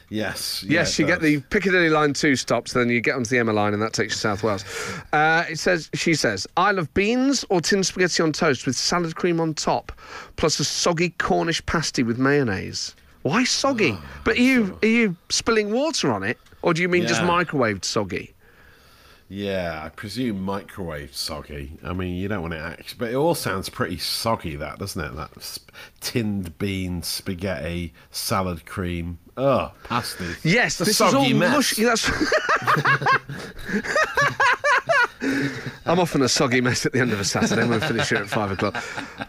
[0.08, 0.62] Yes.
[0.62, 3.52] Yes, it you get the Piccadilly line two stops, then you get onto the Emma
[3.52, 4.64] line, and that takes you to South Wales.
[5.12, 9.16] Uh, it says, she says, I love beans or tin spaghetti on toast with salad
[9.16, 9.92] cream on top,
[10.36, 12.94] plus a soggy Cornish pasty with mayonnaise.
[13.22, 13.92] Why soggy?
[13.94, 17.22] Oh, but are you are you spilling water on it, or do you mean just
[17.22, 18.32] microwaved soggy?
[19.28, 21.72] Yeah, I presume microwave soggy.
[21.82, 25.02] I mean, you don't want it actually, but it all sounds pretty soggy, that doesn't
[25.04, 25.16] it?
[25.16, 29.18] That sp- tinned bean, spaghetti, salad cream.
[29.36, 30.26] Ugh, pasty.
[30.44, 31.52] Yes, a this is all soggy mess.
[31.52, 31.82] mushy.
[31.84, 32.08] That's...
[35.86, 37.66] I'm often a soggy mess at the end of a Saturday.
[37.66, 38.76] We'll finish here at five o'clock.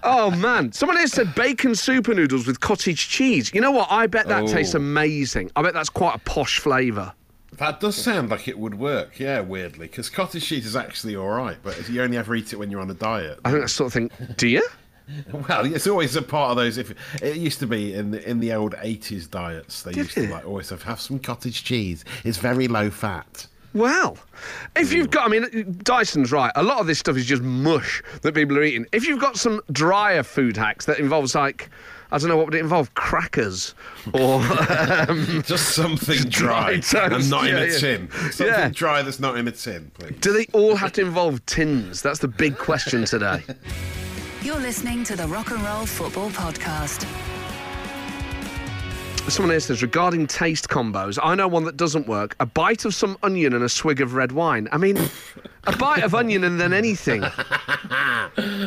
[0.04, 0.72] Oh man!
[0.74, 3.52] Someone here said bacon super noodles with cottage cheese.
[3.54, 3.88] You know what?
[3.92, 4.80] I bet that tastes Oh.
[4.80, 5.50] amazing.
[5.56, 7.14] I bet that's quite a posh flavour.
[7.58, 11.30] That does sound like it would work, yeah, weirdly, because cottage cheese is actually all
[11.30, 13.40] right, but you only ever eat it when you're on a diet.
[13.44, 14.12] I think that's sort of thing.
[14.38, 14.68] Do you?
[15.32, 16.78] Well, it's always a part of those.
[16.78, 16.94] If
[17.24, 20.24] it used to be in the in the old '80s diets, they Did used to
[20.26, 20.30] it?
[20.30, 22.04] like always have, have some cottage cheese.
[22.26, 23.48] It's very low fat.
[23.74, 24.18] Well,
[24.76, 26.52] if you've got, I mean, Dyson's right.
[26.56, 28.86] A lot of this stuff is just mush that people are eating.
[28.92, 31.70] If you've got some drier food hacks that involves like,
[32.12, 32.94] I don't know, what would it involve?
[32.94, 33.76] Crackers
[34.14, 34.36] or
[35.10, 37.78] um, Just something dry dry, toast, and not yeah, in a yeah.
[37.78, 38.12] tin.
[38.12, 38.70] Something Yeah.
[38.74, 40.16] dry that's not in a tin, please.
[40.22, 42.02] Do they all have to involve tins?
[42.02, 43.44] That's the big question today.
[44.42, 47.06] You're listening to the Rock and Roll Football Podcast.
[49.30, 52.36] Someone here says, regarding taste combos, I know one that doesn't work.
[52.40, 54.70] A bite of some onion and a swig of red wine.
[54.72, 54.98] I mean,
[55.66, 57.24] a bite of onion and then anything.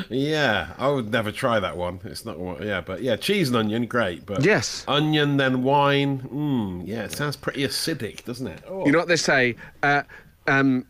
[0.08, 2.00] Yeah, I would never try that one.
[2.04, 2.64] It's not what.
[2.64, 4.26] Yeah, but yeah, cheese and onion, great.
[4.26, 4.84] But Yes.
[4.88, 6.20] onion then wine.
[6.32, 8.62] Mm, yeah, it sounds pretty acidic, doesn't it?
[8.66, 8.84] Oh.
[8.84, 9.54] You know what they say?
[9.82, 10.02] Uh,
[10.48, 10.86] um,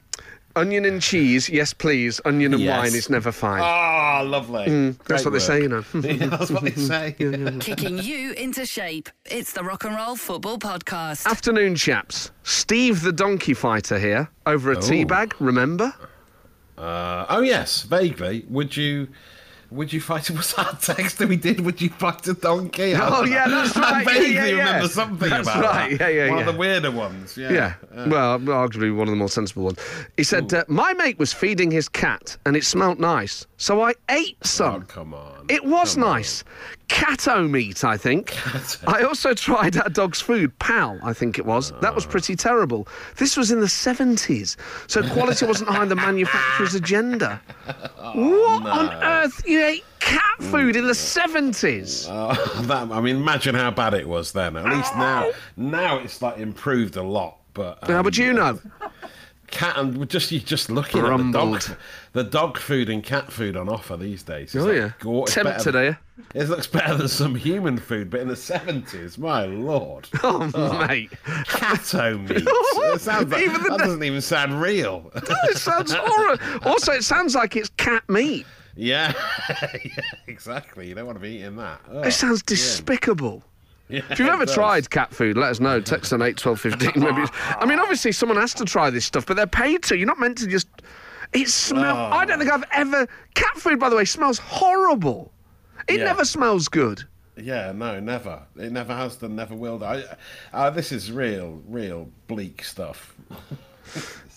[0.57, 2.20] onion and cheese, yes please.
[2.24, 2.78] Onion and Yes.
[2.78, 3.61] wine is never fine.
[3.62, 4.66] Ah, lovely.
[4.66, 5.84] Mm, That's Great what they say, you know.
[5.94, 7.14] Yeah, that's what they say.
[7.61, 9.09] Kicking you into shape.
[9.24, 11.26] It's the Rock and Roll Football Podcast.
[11.26, 12.30] Afternoon, chaps.
[12.42, 15.94] Steve the donkey fighter here, over a teabag, remember?
[16.78, 18.44] Uh, oh yes, vaguely.
[18.48, 19.09] Would you?
[19.71, 20.29] Would you fight?
[20.31, 21.61] Was that text that we did?
[21.61, 22.95] Would you fight a donkey?
[22.97, 24.05] Oh, yeah, that's right.
[24.07, 24.59] Yeah, vaguely yeah, yeah.
[24.59, 25.99] remember something That's about right.
[25.99, 26.12] that.
[26.12, 26.47] Yeah, yeah, One yeah.
[26.49, 27.37] of the weirder ones.
[27.37, 27.53] Yeah.
[27.53, 27.75] Yeah.
[27.95, 29.79] Uh, well, arguably one of the more sensible ones.
[30.16, 33.47] He said, uh, My mate was feeding his cat and it smelt nice.
[33.61, 34.82] So I ate Oh, some.
[34.86, 35.44] come on.
[35.50, 36.11] It was Come on.
[36.14, 36.44] nice.
[36.88, 38.34] Kattomeat, I think.
[38.88, 41.70] I also tried our dog's food, Pal, I think it was.
[41.82, 42.88] That was pretty terrible.
[43.18, 44.56] This was in the 70s,
[44.86, 47.38] so quality wasn't high on the manufacturer's agenda.
[48.14, 49.42] what on earth?
[49.46, 52.06] You ate cat food in the 70s?
[52.08, 54.56] Oh, that, I mean, imagine how bad it was then.
[54.56, 57.36] At least now, now it's like improved a lot.
[57.52, 58.58] But How um, would you know?
[59.51, 61.62] cat and just you just looking at the dog,
[62.12, 64.55] the dog food and cat food on offer these days.
[64.55, 64.92] It's Oh, like yeah.
[65.01, 65.96] gore- it's Tempted, than- are you?
[66.34, 70.86] It looks better than some human food, but in the seventies, my lord, oh, oh,
[70.86, 71.11] mate.
[71.24, 72.46] Kattomeat.
[73.01, 75.11] Sounds like, Even that doesn't even sound real.
[75.14, 76.68] It sounds horrible.
[76.68, 78.46] Also, it sounds like it's cat meat.
[78.76, 79.12] yeah,
[79.84, 79.90] yeah,
[80.26, 80.88] exactly.
[80.88, 81.80] You don't want to be eating that.
[81.90, 83.36] Oh, It sounds despicable.
[83.36, 83.49] yeah,
[83.91, 85.80] If you've ever tried cat food, let us know.
[85.80, 86.93] Text on 8 12 15.
[86.97, 87.24] Maybe.
[87.49, 89.97] I mean, obviously, someone has to try this stuff, but they're paid to.
[89.97, 90.68] You're not meant to just.
[91.32, 91.97] It smells.
[91.97, 92.16] Oh.
[92.16, 93.07] I don't think I've ever.
[93.34, 95.32] Cat food, by the way, smells horrible.
[95.88, 96.05] It Yeah.
[96.05, 97.05] never smells good.
[97.36, 98.43] Yeah, no, never.
[98.57, 99.82] It never has done, never will.
[99.82, 100.05] I,
[100.53, 103.14] uh, this is real, real bleak stuff.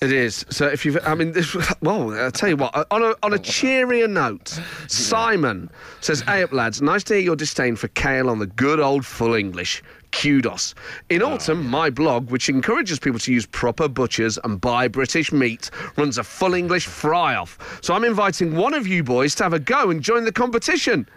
[0.03, 0.45] It is.
[0.49, 1.55] So if you've, I mean, this.
[1.81, 2.87] Well, I'll tell you what.
[2.91, 5.69] On a on a cheerier note, Simon
[6.01, 6.81] says, "Hey up, lads.
[6.81, 9.81] Nice to hear your disdain for kale on the good old full English."
[10.11, 10.75] Kudos.
[11.09, 15.31] In oh, autumn, my blog, which encourages people to use proper butchers and buy British
[15.31, 17.79] meat, runs a full English fry off.
[17.81, 21.07] So I'm inviting one of you boys to have a go and join the competition.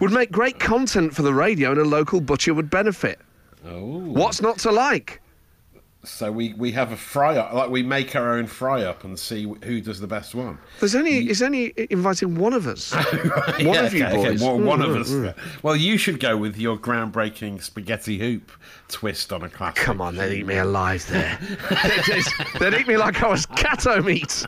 [0.00, 3.20] Would make great content for the radio, and a local butcher would benefit.
[3.66, 3.98] Oh.
[3.98, 5.20] What's not to like?
[6.04, 9.16] So we, we have a fry up, like we make our own fry up and
[9.16, 10.58] see who does the best one.
[10.80, 12.92] There's only is only inviting one of us.
[12.94, 13.04] One
[13.60, 14.42] Yeah, of you okay, okay, boys.
[14.42, 15.36] one, one Mm, of mm, us.
[15.62, 18.50] Well, you should go with your groundbreaking spaghetti hoop
[18.88, 19.80] twist on a classic.
[19.84, 21.38] Come on, they'd eat me alive there.
[22.08, 22.24] they'd,
[22.58, 24.46] they'd eat me like I was Kattomeat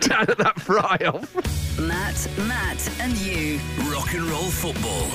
[0.08, 1.34] down at that fry off.
[1.80, 3.58] Matt, Matt, and you.
[3.90, 5.08] Rock and roll football.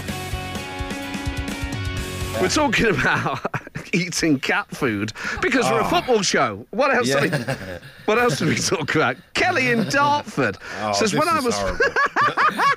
[2.42, 3.46] We're talking about
[3.94, 5.12] eating cat food
[5.42, 5.90] because we're a ah.
[5.90, 6.66] football show.
[6.72, 7.08] What else?
[7.08, 7.28] Yeah.
[7.28, 9.18] Did what else did we talk about?
[9.34, 11.56] Kelly in Dartford Oh, says this when I was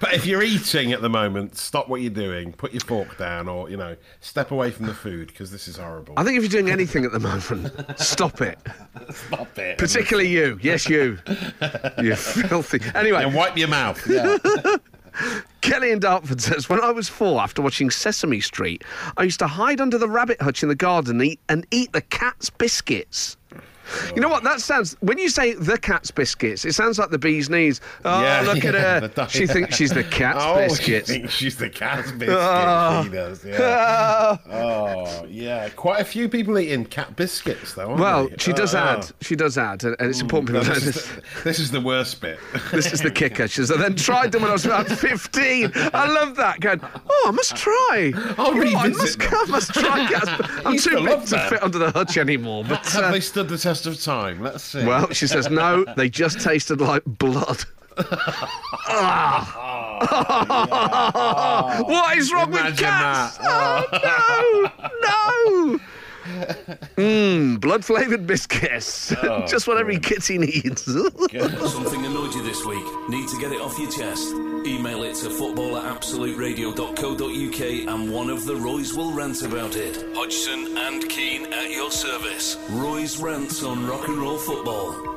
[0.01, 3.49] but if you're eating at the moment, stop what you're doing, put your fork down,
[3.49, 6.15] or you know, step away from the food because this is horrible.
[6.17, 8.59] I think if you're doing anything at the moment, stop it.
[9.11, 9.79] Stop it.
[9.79, 10.59] Particularly you.
[10.61, 11.19] Yes, you.
[11.99, 12.81] You filthy.
[12.95, 14.05] Anyway, and wipe your mouth.
[14.09, 14.39] Yeah.
[15.63, 18.85] Kelly in Dartford says, When I was four, after watching Sesame Street,
[19.17, 21.93] I used to hide under the rabbit hutch in the garden and eat, and eat
[21.93, 23.37] the cat's biscuits.
[24.15, 24.43] You know what?
[24.45, 24.97] That sounds.
[25.01, 27.81] When you say the cat's biscuits, it sounds like the bee's knees.
[28.05, 28.75] Oh, Yeah, look at
[29.17, 29.29] her.
[29.29, 31.09] she thinks she's the cat's oh, biscuits.
[31.11, 32.39] She thinks she's the cat's biscuits.
[32.41, 33.03] Oh.
[33.05, 33.45] She does.
[33.45, 34.37] Yeah.
[34.51, 35.69] oh, yeah.
[35.71, 37.89] Quite a few people eating cat biscuits, though.
[37.89, 38.37] Aren't well, they?
[38.39, 38.79] she does Oh.
[38.79, 39.07] add.
[39.21, 41.07] She does add, and it's important No, this, is this.
[41.09, 42.39] the, this is the worst bit.
[42.71, 43.49] This is the kicker.
[43.49, 45.73] She says, I then tried them when I was about 15.
[45.75, 46.61] I love that.
[46.61, 48.13] Going, oh, I must try.
[48.39, 49.29] I'll You know I must, them.
[49.33, 50.09] I must try.
[50.65, 52.65] I'm too to big to fit under the hutch anymore.
[52.65, 54.43] But Have uh, they stood the test of time?
[54.43, 54.85] Let's see.
[54.85, 55.85] Well, she says no.
[55.97, 57.65] They just tasted like blood.
[58.89, 59.59] Ah.
[61.87, 63.39] what is wrong with cats?
[63.39, 63.47] that.
[63.49, 64.71] Oh,
[65.69, 65.81] no, no.
[66.23, 69.13] Mmm, blood-flavoured biscuits.
[69.23, 70.85] Oh, just what every kitty needs.
[70.85, 72.85] Something annoyed you this week?
[73.09, 74.29] Need to get it off your chest?
[74.65, 77.61] Email it to football at absoluteradio.co.uk
[77.95, 80.15] and one of the Roys will rant about it.
[80.15, 82.57] Hodgson and Keane at your service.
[82.71, 85.11] Roy's rants on rock and roll football.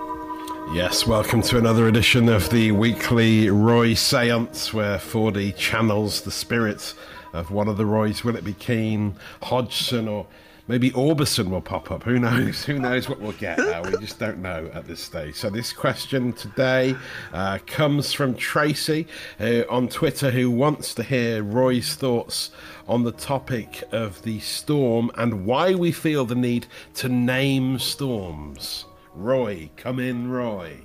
[0.74, 6.95] Yes, welcome to another edition of the weekly Roy Seance, where Fordy channels the spirit
[7.34, 8.24] of one of the Roys.
[8.24, 10.26] Will it be Keane, Hodgson, or
[10.68, 12.03] maybe Orbison will pop up?
[12.03, 12.63] Who knows?
[12.66, 13.59] Who knows what we'll get?
[13.59, 15.36] Uh, we just don't know at this stage.
[15.36, 16.95] So, this question today
[17.34, 19.07] uh, comes from Tracy
[19.39, 22.51] uh, on Twitter, who wants to hear Roy's thoughts
[22.88, 28.86] on the topic of the storm and why we feel the need to name storms.
[29.13, 30.82] Roy, come in, Roy.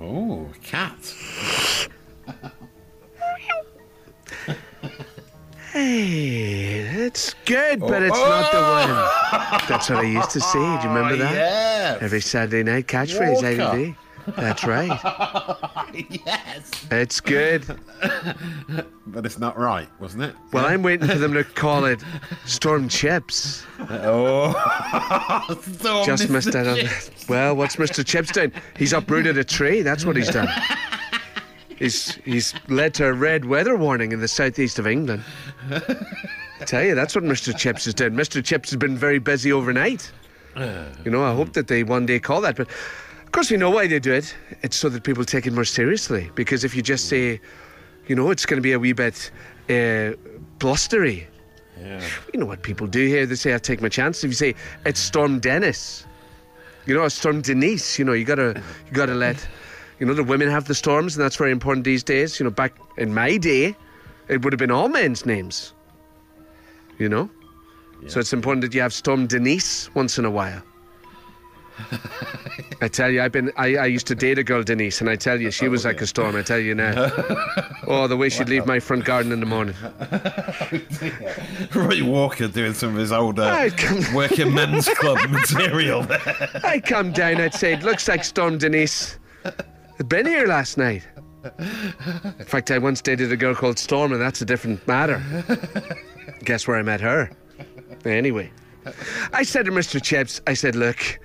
[0.00, 1.14] oh, cat.
[5.72, 8.28] hey, it's good, but it's oh.
[8.28, 9.68] not the one.
[9.68, 10.58] That's what I used to say.
[10.58, 11.34] Do you remember oh, that?
[11.34, 11.98] Yeah.
[12.00, 13.78] Every Saturday night catchphrase, Walker.
[13.78, 13.96] ADD.
[14.36, 14.88] That's right.
[16.26, 16.70] yes.
[16.90, 17.64] It's good.
[19.04, 20.34] But it's not right, wasn't it?
[20.52, 22.02] Well, I'm waiting for them to call it
[22.46, 23.64] Storm Chips.
[23.80, 24.52] Oh.
[25.60, 26.30] Storm Just Mr.
[26.30, 27.08] missed out on Chips.
[27.08, 27.28] that.
[27.28, 28.06] Well, what's Mr.
[28.06, 28.52] Chips doing?
[28.76, 29.82] He's uprooted a tree.
[29.82, 30.48] That's what he's done.
[31.76, 35.22] He's he's led to a red weather warning in the southeast of England.
[35.70, 37.54] I tell you, that's what Mr.
[37.56, 38.12] Chips has done.
[38.12, 38.42] Mr.
[38.42, 40.10] Chips has been very busy overnight.
[41.04, 42.56] You know, I hope that they one day call that.
[42.56, 42.68] But
[43.32, 44.36] of course, we know why they do it.
[44.60, 46.30] It's so that people take it more seriously.
[46.34, 47.40] Because if you just say,
[48.06, 49.30] you know, it's going to be a wee bit
[49.70, 50.12] uh,
[50.58, 51.26] blustery.
[52.34, 53.24] You know what people do here?
[53.24, 54.22] They say, I take my chance.
[54.22, 54.54] If you say,
[54.84, 56.04] it's Storm Dennis,
[56.84, 59.48] you know, or Storm Denise, you know, you gotta, you gotta let,
[59.98, 62.38] you know, the women have the storms, and that's very important these days.
[62.38, 63.74] You know, back in my day,
[64.28, 65.72] it would have been all men's names.
[66.98, 67.30] You know?
[68.08, 70.62] So it's important that you have Storm Denise once in a while.
[72.80, 73.52] I tell you, I've been.
[73.56, 76.00] I, I used to date a girl, Denise, and I tell you, she was like
[76.00, 76.34] a storm.
[76.34, 76.92] I tell you now.
[77.86, 79.76] oh, the way she'd leave my front garden in the morning.
[81.74, 83.70] Roy Walker doing some of his old uh,
[84.14, 86.60] working men's club material there.
[86.64, 89.18] I come down, I'd say, it looks like Storm Denise.
[90.08, 91.06] Been here last night.
[91.60, 95.22] In fact, I once dated a girl called Storm, and that's a different matter.
[96.44, 97.30] Guess where I met her?
[98.04, 98.50] Anyway,
[99.32, 100.02] I said to Mr.
[100.02, 101.20] Chips, I said, look,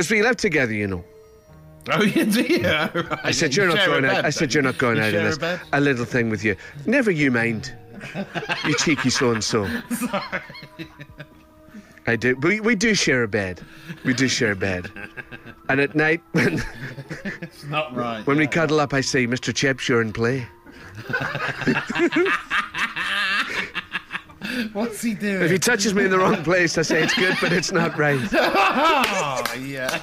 [0.00, 1.04] because we live together, you know.
[1.92, 2.40] Oh, you do?
[2.42, 3.18] Yeah, right.
[3.22, 4.14] I said, You you're not going out.
[4.14, 5.36] bed, I said, you're not going You out of a this.
[5.38, 5.60] bed?
[5.74, 6.56] A little thing with you.
[6.86, 7.74] Never you mind.
[8.66, 9.66] You cheeky so and so.
[9.90, 10.40] Sorry.
[12.06, 12.34] I do.
[12.36, 13.60] We, we do share a bed.
[14.06, 14.90] We do share a bed.
[15.68, 16.62] And at night, when,
[17.42, 18.26] It's not right.
[18.26, 19.54] when we cuddle up, I say, Mr.
[19.54, 20.46] Chips, you're in play.
[24.72, 25.42] What's he doing?
[25.42, 27.96] If he touches me in the wrong place, I say it's good, but it's not
[27.98, 28.20] right.
[28.32, 30.00] Oh, yes.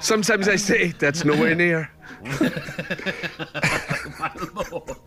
[0.00, 1.90] Sometimes I say, that's nowhere near.
[2.24, 2.50] Oh,
[4.18, 4.30] my
[4.70, 4.98] lord.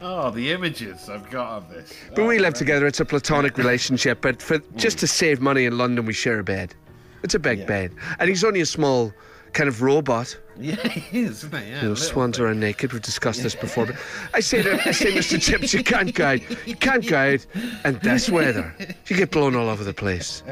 [0.00, 1.92] Oh, the images I've got of this.
[2.14, 2.86] But we oh, live together.
[2.86, 4.22] It's a platonic relationship.
[4.22, 6.74] But for just to save money in London, we share a bed.
[7.22, 9.12] It's a big bed, and he's only a small
[9.52, 10.38] kind of robot.
[10.70, 11.70] Yeah, he is, isn't he?
[11.70, 12.92] Yeah, You know, swans are naked.
[12.92, 13.86] We've discussed this before.
[13.86, 13.96] But
[14.34, 15.40] I say to I say, Mr.
[15.40, 16.42] Chips, you can't guide.
[16.66, 17.46] You can't go out
[17.84, 18.74] in this weather.
[19.06, 20.42] You get blown all over the place.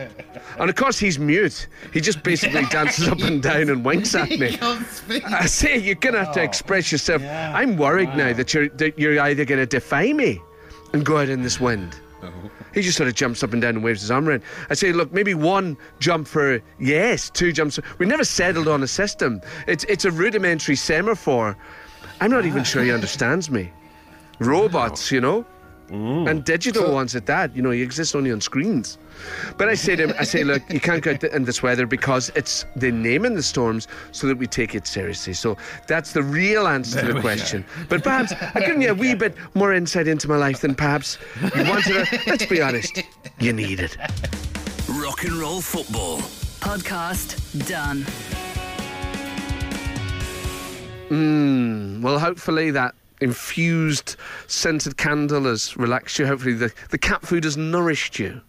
[0.59, 1.69] And of course, he's mute.
[1.93, 4.57] He just basically dances up and down and winks at me.
[4.57, 5.25] can't speak.
[5.25, 7.23] I say you're gonna have to oh, express yourself.
[7.23, 10.41] I'm worried now that you're that you're either gonna defy me
[10.95, 11.97] and go out in this wind.
[12.23, 12.33] Oh.
[12.75, 14.43] He just sort of jumps up and down and waves his arm around.
[14.71, 17.79] I say, look, maybe one jump for yes, two jumps.
[17.99, 19.41] We never settled on a system.
[19.67, 21.57] It's it's a rudimentary semaphore.
[22.21, 23.71] I'm not even sure he understands me.
[24.41, 25.45] Robots, you know,
[25.91, 27.55] and digital ones at that.
[27.57, 28.99] You know, he exists only on screens.
[29.57, 31.87] But I say to him, I say, look, you can't go out in this weather
[31.87, 35.33] because it's the naming the storms so that we take it seriously.
[35.33, 37.65] So that's the real answer to the question.
[37.89, 41.19] But perhaps I've given you a wee bit more insight into my life than perhaps
[41.43, 42.07] you wanted.
[42.07, 43.03] To, let's be honest,
[43.41, 43.97] you need it.
[44.89, 46.19] Rock and roll football.
[46.61, 48.03] Podcast done.
[51.09, 52.03] Mmm.
[52.03, 54.17] Well, hopefully that infused
[54.47, 56.27] scented candle has relaxed you.
[56.27, 58.41] Hopefully the, the cat food has nourished you.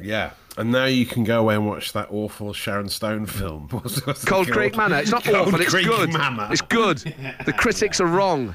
[0.00, 0.30] Yeah.
[0.56, 3.68] And now you can go away and watch that awful Sharon Stone film.
[3.70, 4.50] What's, what's Cold?
[4.50, 4.98] Creek Manor.
[4.98, 5.60] It's not Cold awful.
[5.60, 6.12] It's good.
[6.12, 6.48] Manor.
[6.50, 7.02] It's good.
[7.44, 8.54] The critics are wrong.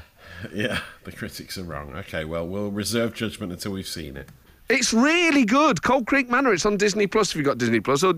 [0.54, 1.94] Yeah, the critics are wrong.
[1.96, 4.30] Okay, well, we'll reserve judgment until we've seen it.
[4.70, 5.82] It's really good.
[5.82, 6.52] Cold Creek Manor.
[6.52, 8.02] It's on Disney Plus if you've got Disney Plus.
[8.02, 8.14] Or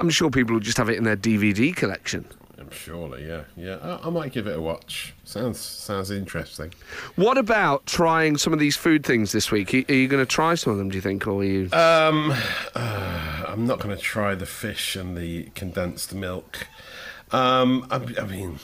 [0.00, 2.24] I'm sure people will just have it in their DVD collection.
[2.70, 3.76] Surely, yeah, yeah.
[3.82, 5.14] I, I might give it a watch.
[5.24, 6.72] Sounds sounds interesting.
[7.16, 9.72] What about trying some of these food things this week?
[9.74, 11.26] Are you going to try some of them, do you think?
[11.26, 11.68] Or are you.
[11.72, 12.34] Um,
[12.74, 16.66] uh, I'm not going to try the fish and the condensed milk.
[17.32, 18.58] Um, I, I mean,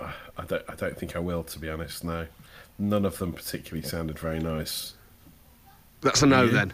[0.00, 0.62] I don't.
[0.68, 2.04] I don't think I will, to be honest.
[2.04, 2.26] No,
[2.78, 4.94] none of them particularly sounded very nice.
[6.00, 6.72] That's a no then.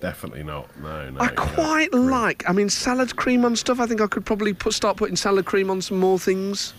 [0.00, 0.68] Definitely not.
[0.80, 1.20] No, no.
[1.20, 1.32] I no.
[1.34, 2.48] quite like.
[2.48, 3.80] I mean, salad cream on stuff.
[3.80, 6.74] I think I could probably put, start putting salad cream on some more things.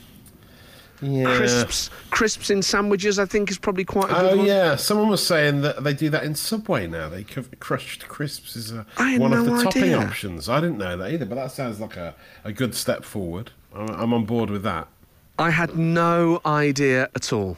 [1.02, 1.38] Yeah.
[1.38, 3.20] Crisps, crisps in sandwiches.
[3.20, 4.46] I think is probably quite a good Oh one.
[4.48, 7.08] yeah, someone was saying that they do that in Subway now.
[7.08, 8.86] They crushed crisps is a,
[9.20, 10.50] one of no the topping options.
[10.50, 13.52] I didn't know that either, but that sounds like a, a good step forward.
[13.76, 14.88] I'm, I'm on board with that.
[15.38, 17.58] I had no idea at all.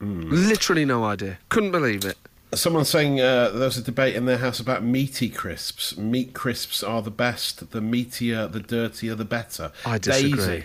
[0.00, 0.28] Hmm.
[0.30, 1.38] Literally no idea.
[1.48, 2.18] Couldn't believe it.
[2.54, 5.96] Someone's saying uh, there was a debate in their house about meaty crisps.
[5.96, 7.70] Meat crisps are the best.
[7.70, 9.72] The meatier, the dirtier, the better.
[9.84, 10.30] I disagree.
[10.32, 10.64] Daisy,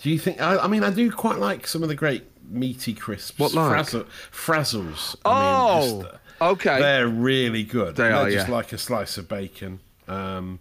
[0.00, 0.40] do you think?
[0.40, 3.38] I, I mean, I do quite like some of the great meaty crisps.
[3.38, 3.70] What like?
[3.70, 5.16] Frazzle, frazzles.
[5.24, 6.80] Oh, I mean, just, uh, okay.
[6.80, 7.96] They're really good.
[7.96, 8.54] They They're are, just yeah.
[8.54, 9.80] like a slice of bacon.
[10.06, 10.60] Um,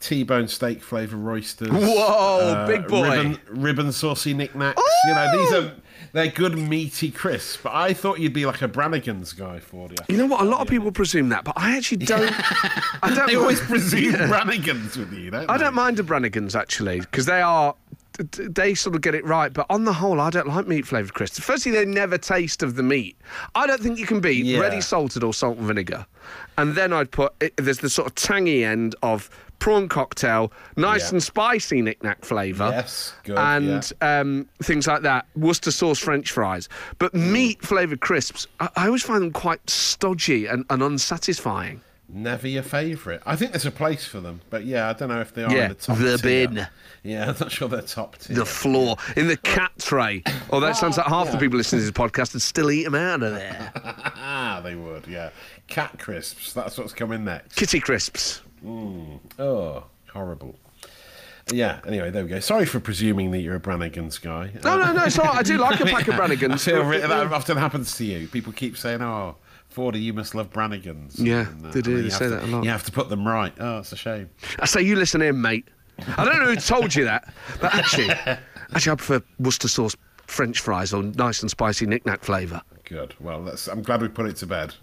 [0.00, 1.70] T-bone steak flavour roysters.
[1.70, 3.08] Whoa, big boy.
[3.08, 4.76] Ribbon, ribbon saucy Nik Naks.
[5.06, 5.72] You know, these are
[6.14, 7.58] they're good meaty crisps.
[7.62, 9.96] But I thought you'd be like a Brannigan's guy for you.
[10.08, 10.40] You know what?
[10.40, 12.32] A lot of people presume that, but I actually don't.
[13.02, 13.26] I don't.
[13.34, 15.64] They always presume Brannigans with you, don't I they?
[15.64, 17.74] don't mind the Brannigans actually because they are
[18.32, 21.14] they sort of get it right, but on the whole, I don't like meat flavoured
[21.14, 21.40] crisps.
[21.40, 23.16] Firstly, they never taste of the meat.
[23.56, 24.60] I don't think you can beat Yeah.
[24.60, 26.06] ready salted or salt and vinegar.
[26.56, 29.28] And then I'd put it, there's the sort of tangy end of
[29.64, 31.14] prawn cocktail, nice Yeah.
[31.14, 32.68] and spicy Nik Nak flavour.
[32.70, 35.24] Yes, good, And um, things like that.
[35.36, 36.68] Worcester sauce French fries.
[36.98, 37.30] But Mm.
[37.30, 41.80] meat flavoured crisps, I, I always find them quite stodgy and, and unsatisfying.
[42.10, 43.22] Never your favourite.
[43.24, 45.50] I think there's a place for them, but yeah, I don't know if they are
[45.50, 46.48] Yeah, in the top the tier.
[46.48, 46.66] bin.
[47.02, 48.36] Yeah, I'm not sure they're top tier.
[48.36, 50.22] The floor in the cat tray.
[50.50, 52.94] Oh, that sounds like half the people listening to this podcast would still eat them
[52.94, 53.72] out of there.
[53.74, 55.06] ah, they would.
[55.06, 55.30] Yeah,
[55.68, 56.52] cat crisps.
[56.52, 57.56] That's what's coming next.
[57.56, 58.42] Kitty crisps.
[58.66, 60.56] Oh, horrible.
[61.52, 61.80] Yeah.
[61.86, 62.40] Anyway, there we go.
[62.40, 64.50] Sorry for presuming that you're a Brannigan's guy.
[64.64, 65.04] No, no, no.
[65.04, 65.36] It's all right.
[65.36, 66.64] I do like a pack of I Brannigans.
[66.64, 68.26] feel re- that often happens to you.
[68.28, 69.36] People keep saying, "Oh,
[69.68, 71.96] Fordy, you must love Brannigans." Yeah, And, uh, they do.
[71.98, 72.64] They you say have that to- a lot.
[72.64, 73.52] You have to put them right.
[73.60, 74.30] Oh, it's a shame.
[74.58, 75.68] I say you listen in, mate.
[76.16, 78.08] I don't know who told you that, but actually,
[78.74, 79.94] actually, I prefer Worcester sauce
[80.26, 82.62] French fries or nice and spicy Nik Nak flavour.
[82.84, 83.14] Good.
[83.20, 84.74] Well, that's, I'm glad we put it to bed.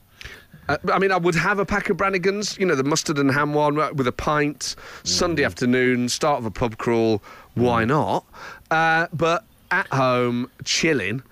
[0.70, 3.32] Uh, I mean, I would have a pack of Brannigans, you know, the mustard and
[3.32, 7.22] ham one uh, with a pint, Sunday afternoon, start of a pub crawl.
[7.56, 8.26] Why not?
[8.70, 11.24] Uh, but at home, chilling.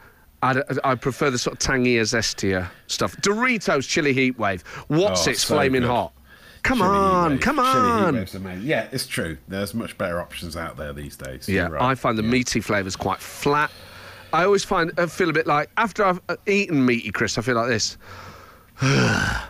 [0.42, 3.16] I'd, I prefer the sort of tangier, zestier stuff.
[3.18, 4.62] Doritos Chili Heatwave.
[4.88, 5.90] What's Oh, it's so flaming good.
[5.90, 6.14] hot?
[6.64, 8.16] Come Chili on, heat come heat on.
[8.16, 8.66] waves are amazing.
[8.68, 9.38] Yeah, it's true.
[9.48, 11.48] There's much better options out there these days.
[11.48, 11.82] Yeah, right.
[11.82, 12.30] I find the Yeah.
[12.30, 13.70] meaty flavours quite flat.
[14.34, 17.42] I always find I feel a bit like after I've uh, eaten meaty crisps, I
[17.42, 17.98] feel like this.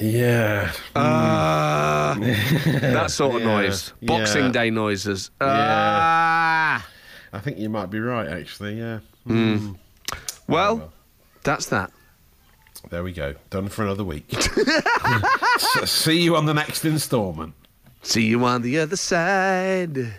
[0.00, 0.72] Yeah.
[0.96, 3.92] Ah, that sort of Yeah, noise.
[4.02, 4.52] Boxing yeah.
[4.52, 5.30] Day noises.
[5.40, 6.84] Ah.
[7.32, 8.78] I think you might be right, actually.
[8.78, 9.00] Yeah.
[10.48, 10.92] Well,
[11.44, 11.92] that's that.
[12.88, 13.34] There we go.
[13.50, 14.32] Done for another week.
[15.84, 17.54] See you on the next instalment.
[18.02, 20.14] See you on the other side.